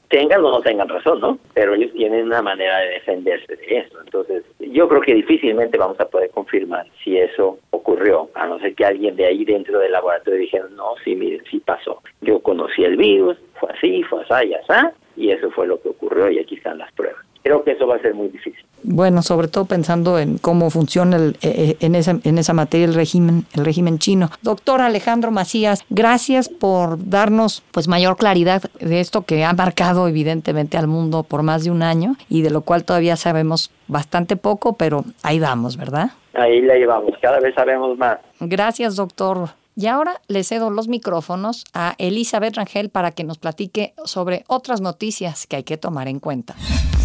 tengan 0.08 0.44
o 0.44 0.50
no 0.50 0.60
tengan 0.60 0.88
razón, 0.88 1.20
¿no? 1.20 1.38
Pero 1.54 1.74
ellos 1.74 1.92
tienen 1.92 2.26
una 2.26 2.42
manera 2.42 2.78
de 2.78 2.90
defenderse 2.90 3.56
de 3.56 3.78
eso. 3.78 4.00
Entonces, 4.00 4.44
yo 4.58 4.88
creo 4.88 5.00
que 5.00 5.14
difícilmente 5.14 5.78
vamos 5.78 6.00
a 6.00 6.06
poder 6.06 6.30
confirmar 6.30 6.86
si 7.04 7.18
eso 7.18 7.58
ocurrió, 7.70 8.30
a 8.34 8.46
no 8.46 8.58
ser 8.58 8.74
que 8.74 8.84
alguien 8.84 9.16
de 9.16 9.26
ahí 9.26 9.44
dentro 9.44 9.78
del 9.78 9.92
laboratorio 9.92 10.40
dijera, 10.40 10.66
no, 10.74 10.94
sí, 11.04 11.14
miren, 11.14 11.42
sí 11.50 11.60
pasó. 11.60 12.02
Yo 12.22 12.40
conocí 12.40 12.82
el 12.84 12.96
virus, 12.96 13.36
fue 13.60 13.70
así, 13.70 14.02
fue 14.04 14.22
así, 14.28 14.54
así, 14.54 14.86
y 15.16 15.30
eso 15.30 15.50
fue 15.50 15.66
lo 15.66 15.80
que 15.80 15.90
ocurrió 15.90 16.30
y 16.30 16.38
aquí 16.38 16.56
están 16.56 16.78
las 16.78 16.92
pruebas. 16.92 17.24
Creo 17.42 17.62
que 17.64 17.72
eso 17.72 17.86
va 17.86 17.96
a 17.96 18.00
ser 18.00 18.14
muy 18.14 18.28
difícil. 18.28 18.64
Bueno, 18.82 19.22
sobre 19.22 19.48
todo 19.48 19.64
pensando 19.64 20.18
en 20.18 20.38
cómo 20.38 20.70
funciona 20.70 21.16
el, 21.16 21.36
eh, 21.42 21.52
eh, 21.56 21.76
en, 21.80 21.94
esa, 21.94 22.18
en 22.22 22.38
esa 22.38 22.52
materia 22.52 22.86
el 22.86 22.94
régimen, 22.94 23.44
el 23.54 23.64
régimen 23.64 23.98
chino. 23.98 24.30
Doctor 24.42 24.80
Alejandro 24.80 25.30
Macías, 25.30 25.84
gracias 25.90 26.48
por 26.48 27.08
darnos 27.08 27.62
pues 27.72 27.88
mayor 27.88 28.16
claridad 28.16 28.62
de 28.80 29.00
esto 29.00 29.22
que 29.22 29.44
ha 29.44 29.52
marcado 29.52 30.08
evidentemente 30.08 30.76
al 30.76 30.86
mundo 30.86 31.22
por 31.22 31.42
más 31.42 31.64
de 31.64 31.70
un 31.70 31.82
año 31.82 32.16
y 32.28 32.42
de 32.42 32.50
lo 32.50 32.62
cual 32.62 32.84
todavía 32.84 33.16
sabemos 33.16 33.70
bastante 33.88 34.36
poco, 34.36 34.74
pero 34.74 35.04
ahí 35.22 35.40
vamos, 35.40 35.76
¿verdad? 35.76 36.10
Ahí 36.34 36.60
la 36.60 36.74
llevamos, 36.74 37.14
cada 37.20 37.40
vez 37.40 37.54
sabemos 37.54 37.96
más. 37.98 38.18
Gracias, 38.40 38.96
doctor. 38.96 39.50
Y 39.74 39.86
ahora 39.86 40.20
le 40.26 40.42
cedo 40.42 40.70
los 40.70 40.88
micrófonos 40.88 41.64
a 41.72 41.94
Elizabeth 41.98 42.56
Rangel 42.56 42.90
para 42.90 43.12
que 43.12 43.22
nos 43.22 43.38
platique 43.38 43.94
sobre 44.04 44.44
otras 44.48 44.80
noticias 44.80 45.46
que 45.46 45.54
hay 45.54 45.62
que 45.62 45.76
tomar 45.76 46.08
en 46.08 46.18
cuenta. 46.18 46.56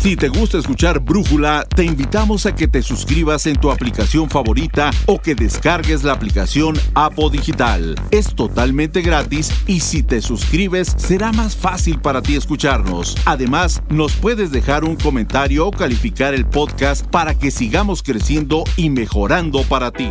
Si 0.04 0.18
te 0.18 0.28
gusta 0.28 0.58
escuchar 0.58 1.00
Brújula, 1.00 1.66
te 1.74 1.86
invitamos 1.86 2.46
a 2.46 2.54
que 2.54 2.68
te 2.68 2.82
suscribas 2.82 3.46
en 3.46 3.56
tu 3.56 3.72
aplicación 3.72 4.30
favorita 4.30 4.92
o 5.06 5.18
que 5.18 5.34
descargues 5.34 6.04
la 6.04 6.12
aplicación 6.12 6.76
Apo 6.94 7.30
Digital. 7.30 7.96
Es 8.12 8.36
totalmente 8.36 9.02
gratis 9.02 9.50
y 9.66 9.80
si 9.80 10.04
te 10.04 10.22
suscribes 10.22 10.94
será 10.98 11.32
más 11.32 11.56
fácil 11.56 12.02
para 12.02 12.22
ti 12.22 12.36
escucharnos. 12.36 13.16
Además, 13.24 13.82
nos 13.88 14.12
puedes 14.18 14.52
dejar 14.52 14.84
un 14.84 14.98
comentario 14.98 15.68
o 15.68 15.72
calificar 15.72 16.34
el 16.34 16.46
podcast 16.46 17.08
para 17.08 17.34
que 17.36 17.50
sigamos 17.50 18.04
creciendo 18.04 18.66
y 18.76 18.90
mejorando 18.90 19.64
para 19.64 19.92
ti. 19.92 20.10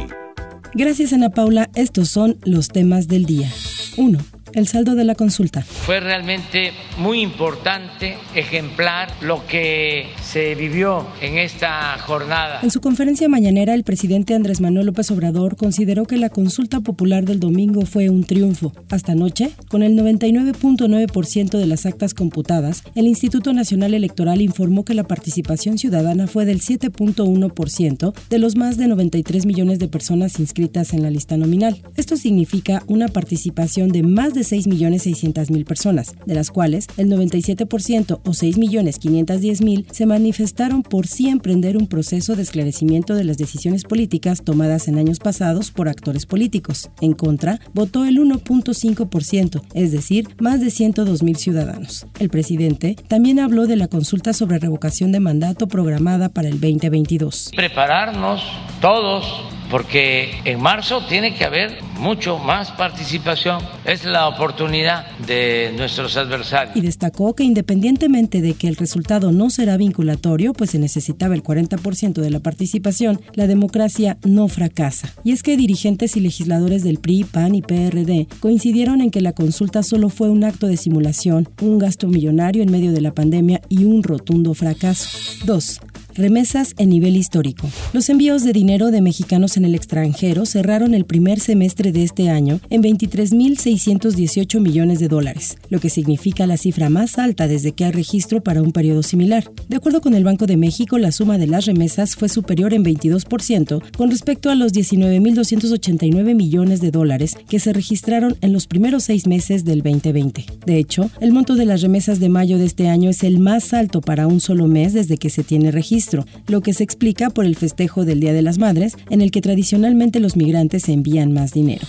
Gracias 0.73 1.13
Ana 1.13 1.29
Paula, 1.29 1.69
estos 1.75 2.09
son 2.09 2.39
los 2.47 2.69
temas 2.69 3.09
del 3.09 3.27
día. 3.27 3.53
1 3.99 4.42
el 4.55 4.67
saldo 4.67 4.95
de 4.95 5.05
la 5.05 5.15
consulta. 5.15 5.63
Fue 5.63 6.01
realmente 6.01 6.73
muy 6.99 7.21
importante, 7.21 8.17
ejemplar 8.35 9.13
lo 9.21 9.47
que 9.47 10.07
se 10.23 10.55
vivió 10.55 11.07
en 11.21 11.39
esta 11.39 11.99
jornada. 11.99 12.61
En 12.63 12.71
su 12.71 12.81
conferencia 12.81 13.29
mañanera, 13.29 13.75
el 13.75 13.85
presidente 13.85 14.35
Andrés 14.35 14.61
Manuel 14.61 14.87
López 14.87 15.11
Obrador 15.11 15.57
consideró 15.57 16.05
que 16.05 16.17
la 16.17 16.31
consulta 16.31 16.81
popular 16.81 17.25
del 17.25 17.41
domingo 17.41 17.87
fue 17.87 18.09
un 18.09 18.25
triunfo. 18.25 18.73
Hasta 18.91 19.13
anoche, 19.13 19.51
con 19.69 19.83
el 19.83 19.97
99.9% 19.97 21.59
de 21.59 21.67
las 21.67 21.87
actas 21.87 22.15
computadas, 22.15 22.83
el 22.95 23.07
Instituto 23.07 23.53
Nacional 23.53 23.95
Electoral 23.95 24.41
informó 24.41 24.85
que 24.85 24.95
la 24.95 25.05
participación 25.05 25.79
ciudadana 25.79 26.27
fue 26.27 26.45
del 26.45 26.61
7.1% 26.61 28.13
de 28.31 28.39
los 28.39 28.57
más 28.57 28.77
de 28.77 28.89
93 28.89 29.47
millones 29.47 29.79
de 29.79 29.89
personas 29.89 30.39
inscritas 30.39 30.93
en 30.93 31.03
la 31.03 31.11
lista 31.11 31.37
nominal. 31.37 31.81
Esto 31.97 32.17
significa 32.17 32.83
una 32.87 33.09
participación 33.09 33.89
de 33.89 34.03
más 34.03 34.35
de 34.35 34.42
6.600.000 34.43 35.65
personas, 35.65 36.15
de 36.27 36.35
las 36.35 36.51
cuales 36.51 36.87
el 36.97 37.09
97% 37.09 38.21
o 38.23 38.31
6.510.000 38.31 39.87
se 39.91 40.07
manifestaron 40.07 40.83
por 40.83 41.07
sí 41.07 41.29
emprender 41.29 41.77
un 41.77 41.87
proceso 41.87 42.37
de 42.37 42.43
esclarecimiento 42.43 43.15
de 43.15 43.25
las 43.25 43.39
decisiones 43.39 43.85
políticas 43.85 44.43
tomadas 44.43 44.89
en 44.89 44.99
años 44.99 45.19
pasados 45.19 45.71
por 45.71 45.89
actores 45.89 46.27
políticos. 46.27 46.91
En 47.01 47.13
contra, 47.13 47.61
votó 47.75 48.05
el 48.05 48.19
1.5%, 48.19 49.63
es 49.75 49.93
decir, 49.93 50.29
más 50.41 50.61
de 50.61 50.69
102.000 50.69 51.37
ciudadanos. 51.37 52.07
El 52.19 52.29
presidente 52.29 52.97
también 53.09 53.39
habló 53.39 53.67
de 53.67 53.77
la 53.77 53.89
consulta 53.89 54.33
sobre 54.33 54.59
revocación 54.59 55.13
de 55.13 55.21
mandato 55.21 55.69
programada 55.69 56.29
para 56.29 56.49
el 56.49 56.61
2022. 56.61 57.53
Prepararnos 57.55 58.43
todos 58.81 59.25
porque 59.73 60.43
en 60.45 60.61
marzo 60.61 61.01
tiene 61.09 61.35
que 61.35 61.47
haber 61.47 61.83
mucho 61.99 62.37
más 62.37 62.71
participación. 62.73 63.59
Es 63.87 64.05
la 64.05 64.29
oportunidad 64.29 65.11
de 65.27 65.73
nuestros 65.79 66.19
adversarios. 66.19 66.77
Y 66.77 66.83
destacó 66.83 67.35
que 67.35 67.45
independientemente 67.45 68.43
de 68.43 68.53
que 68.53 68.69
el 68.69 68.77
resultado 68.77 69.33
no 69.33 69.49
será 69.49 69.79
vinculatorio, 69.79 70.53
pues 70.53 70.73
se 70.73 70.79
necesitaba 70.79 71.35
el 71.35 71.43
40% 71.43 72.21
de 72.21 72.29
la 72.29 72.41
participación, 72.41 73.23
la 73.33 73.47
democracia 73.47 74.19
no 74.25 74.47
fracasa. 74.49 75.11
Y 75.25 75.33
es 75.33 75.43
que 75.43 75.57
dirigentes 75.57 76.19
y 76.19 76.21
legisladores 76.21 76.85
del 76.85 76.99
PRI, 76.99 77.25
PAN 77.25 77.55
y 77.55 77.63
PRD 77.63 78.27
coincidieron 78.41 79.01
en 79.01 79.11
que 79.11 79.23
la 79.23 79.33
consulta 79.33 79.83
solo 79.83 80.11
fue 80.11 80.29
un 80.29 80.45
acto 80.45 80.67
de 80.67 80.77
simulación, 80.77 81.49
un 81.63 81.79
gasto 81.79 82.09
millonario 82.09 82.63
en 82.63 82.71
medio 82.71 82.93
de 82.93 83.01
la 83.01 83.15
pandemia 83.15 83.63
y 83.71 83.87
un 83.87 84.03
rotundo 84.03 84.53
fracaso. 84.53 85.09
2. 85.47 85.81
Remesas 86.15 86.75
en 86.77 86.91
nivel 86.91 87.17
histórico. 87.17 87.69
Los 87.95 88.11
envíos 88.11 88.45
de 88.45 88.53
dinero 88.53 88.91
de 88.91 89.01
mexicanos 89.01 89.57
en 89.57 89.65
el 89.65 89.75
extranjero 89.75 90.45
cerraron 90.45 90.93
el 90.93 91.07
primer 91.07 91.41
semestre 91.41 91.91
de 91.91 92.03
este 92.03 92.29
año 92.29 92.61
en 92.69 92.83
23.618 92.83 94.61
millones 94.61 95.01
de 95.01 95.09
dólares, 95.09 95.57
lo 95.71 95.81
que 95.81 95.89
significa 95.89 96.47
la 96.47 96.59
cifra 96.59 96.91
más 96.91 97.19
alta 97.19 97.49
desde 97.49 97.73
que 97.73 97.87
hay 97.87 97.93
registro 97.93 98.43
para 98.43 98.61
un 98.61 98.73
periodo 98.73 99.03
similar. 99.03 99.51
De 99.69 99.77
acuerdo 99.77 100.03
con 100.03 100.15
el 100.15 100.25
Banco 100.25 100.47
de 100.47 100.59
México, 100.59 100.99
la 100.99 101.13
suma 101.13 101.39
de 101.39 101.47
las 101.47 101.65
remesas 101.65 102.15
fue 102.15 102.29
superior 102.29 102.75
en 102.75 102.85
22% 102.85 103.83
con 103.97 104.11
respecto 104.11 104.51
a 104.51 104.55
los 104.55 104.75
19.289 104.75 106.35
millones 106.35 106.83
de 106.83 106.91
dólares 106.91 107.37
que 107.49 107.59
se 107.59 107.73
registraron 107.73 108.37
en 108.43 108.53
los 108.53 108.67
primeros 108.67 109.05
seis 109.05 109.27
meses 109.27 109.65
del 109.65 109.81
2020. 109.83 110.45
De 110.67 110.77
hecho, 110.77 111.11
el 111.21 111.33
monto 111.33 111.55
de 111.55 111.65
las 111.65 111.81
remesas 111.81 112.21
de 112.21 112.29
mayo 112.29 112.59
de 112.59 112.67
este 112.67 112.89
año 112.89 113.09
es 113.09 113.25
el 113.25 113.39
más 113.39 113.73
alto 113.73 114.03
para 114.03 114.27
un 114.27 114.41
solo 114.41 114.67
mes 114.67 114.93
desde 114.93 115.17
que 115.17 115.31
se 115.31 115.43
tiene 115.43 115.71
registro 115.71 116.02
lo 116.47 116.61
que 116.61 116.75
se 116.75 116.85
explica 116.85 117.31
por 117.31 117.45
el 117.45 117.57
festejo 117.57 118.05
del 118.05 118.21
Día 118.21 118.33
de 118.33 118.43
las 118.43 118.59
Madres, 118.59 118.97
en 119.11 119.21
el 119.21 119.31
que 119.31 119.41
tradicionalmente 119.41 120.21
los 120.21 120.37
migrantes 120.37 120.89
envían 120.89 121.33
más 121.33 121.53
dinero. 121.53 121.87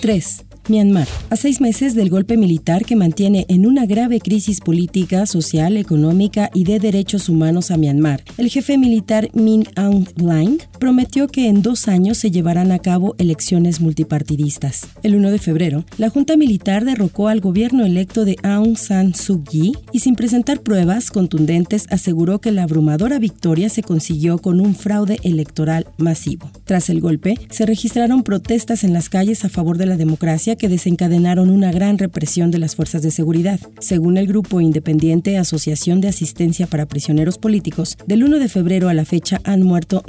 3. 0.00 0.44
Myanmar. 0.68 1.06
A 1.30 1.36
seis 1.36 1.60
meses 1.60 1.94
del 1.94 2.10
golpe 2.10 2.36
militar 2.36 2.84
que 2.84 2.96
mantiene 2.96 3.46
en 3.48 3.66
una 3.66 3.86
grave 3.86 4.20
crisis 4.20 4.60
política, 4.60 5.26
social, 5.26 5.76
económica 5.76 6.50
y 6.54 6.64
de 6.64 6.80
derechos 6.80 7.28
humanos 7.28 7.70
a 7.70 7.76
Myanmar, 7.76 8.22
el 8.36 8.48
jefe 8.48 8.78
militar 8.78 9.30
Min 9.32 9.64
Aung 9.76 10.06
Hlaing 10.16 10.58
prometió 10.78 11.28
que 11.28 11.48
en 11.48 11.62
dos 11.62 11.88
años 11.88 12.18
se 12.18 12.30
llevarán 12.30 12.72
a 12.72 12.78
cabo 12.78 13.14
elecciones 13.18 13.80
multipartidistas. 13.80 14.88
El 15.02 15.16
1 15.16 15.30
de 15.30 15.38
febrero, 15.38 15.84
la 15.98 16.10
Junta 16.10 16.36
Militar 16.36 16.84
derrocó 16.84 17.28
al 17.28 17.40
gobierno 17.40 17.84
electo 17.84 18.24
de 18.24 18.36
Aung 18.42 18.76
San 18.76 19.14
Suu 19.14 19.42
Kyi 19.44 19.72
y 19.92 20.00
sin 20.00 20.14
presentar 20.14 20.60
pruebas 20.60 21.10
contundentes 21.10 21.86
aseguró 21.90 22.40
que 22.40 22.52
la 22.52 22.64
abrumadora 22.64 23.18
victoria 23.18 23.68
se 23.68 23.82
consiguió 23.82 24.38
con 24.38 24.60
un 24.60 24.74
fraude 24.74 25.18
electoral 25.22 25.86
masivo. 25.96 26.50
Tras 26.64 26.90
el 26.90 27.00
golpe, 27.00 27.38
se 27.50 27.66
registraron 27.66 28.22
protestas 28.22 28.84
en 28.84 28.92
las 28.92 29.08
calles 29.08 29.44
a 29.44 29.48
favor 29.48 29.78
de 29.78 29.86
la 29.86 29.96
democracia 29.96 30.56
que 30.56 30.68
desencadenaron 30.68 31.50
una 31.50 31.72
gran 31.72 31.98
represión 31.98 32.50
de 32.50 32.58
las 32.58 32.76
fuerzas 32.76 33.02
de 33.02 33.10
seguridad. 33.10 33.60
Según 33.80 34.16
el 34.16 34.26
grupo 34.26 34.60
independiente 34.60 35.38
Asociación 35.38 36.00
de 36.00 36.08
Asistencia 36.08 36.66
para 36.66 36.86
Prisioneros 36.86 37.38
Políticos, 37.38 37.96
del 38.06 38.24
1 38.24 38.38
de 38.38 38.48
febrero 38.48 38.88
a 38.88 38.94
la 38.94 39.04
fecha 39.04 39.40
han 39.44 39.62
muerto 39.62 40.02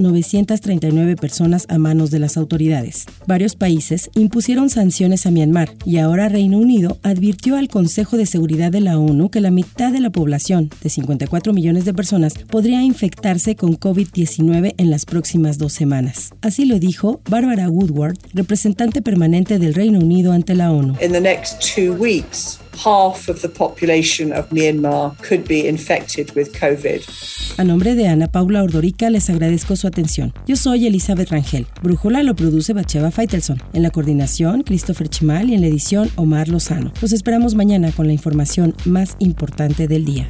939 0.58 1.15
personas 1.15 1.65
a 1.70 1.78
manos 1.78 2.12
de 2.12 2.20
las 2.20 2.38
autoridades. 2.38 3.06
Varios 3.26 3.56
países 3.56 4.10
impusieron 4.15 4.70
sanciones 4.70 5.26
a 5.26 5.32
Myanmar 5.32 5.70
y 5.86 5.98
ahora 5.98 6.30
Reino 6.30 6.58
Unido 6.58 6.98
advirtió 7.04 7.58
al 7.58 7.67
Consejo 7.67 8.17
de 8.17 8.26
Seguridad 8.26 8.72
de 8.72 8.82
la 8.82 8.98
ONU 8.98 9.30
que 9.30 9.41
la 9.41 9.52
mitad 9.52 9.91
de 9.91 10.00
la 10.00 10.10
población, 10.10 10.70
de 10.82 10.89
54 10.89 11.54
millones 11.54 11.86
de 11.86 11.93
personas, 11.93 12.34
podría 12.50 12.82
infectarse 12.82 13.56
con 13.56 13.80
COVID-19 13.80 14.74
en 14.78 14.89
las 14.89 15.06
próximas 15.06 15.58
dos 15.58 15.74
semanas. 15.74 16.32
Así 16.41 16.65
lo 16.65 16.80
dijo 16.80 17.22
Barbara 17.30 17.70
Woodward, 17.70 18.17
representante 18.34 19.02
permanente 19.02 19.60
del 19.60 19.74
Reino 19.74 20.00
Unido 20.00 20.32
ante 20.32 20.56
la 20.56 20.72
ONU. 20.72 20.96
In 21.02 21.12
the 21.12 21.22
next 21.22 21.62
two 21.76 21.93
weeks, 21.93 22.60
half 22.77 23.27
of 23.27 23.41
the 23.41 23.49
population 23.49 24.31
of 24.31 24.49
Myanmar 24.51 25.15
could 25.27 25.47
be 25.47 25.67
infected 25.67 26.31
with 26.35 26.51
COVID. 26.59 27.01
A 27.57 27.63
nombre 27.63 27.95
de 27.95 28.07
Ana 28.07 28.27
Paula 28.27 28.63
Ordorica 28.63 29.09
les 29.09 29.29
agradezco 29.29 29.75
su 29.75 29.87
atención. 29.87 30.33
Yo 30.47 30.55
soy 30.55 30.85
Elizabeth 30.85 31.29
Rangel. 31.29 31.65
Brújula 31.81 32.23
lo 32.23 32.35
produce 32.35 32.73
Bacheva 32.73 33.11
Faitelson. 33.11 33.61
En 33.73 33.83
la 33.83 33.89
coordinación, 33.89 34.63
Christopher 34.63 35.09
Chimal 35.09 35.49
y 35.49 35.55
en 35.55 35.61
la 35.61 35.67
edición, 35.67 36.09
Omar 36.15 36.47
Lozano. 36.47 36.91
Los 37.01 37.13
esperamos 37.13 37.55
mañana 37.55 37.91
con 37.91 38.07
la 38.07 38.13
información 38.13 38.75
más 38.85 39.15
importante 39.19 39.87
del 39.87 40.05
día. 40.05 40.29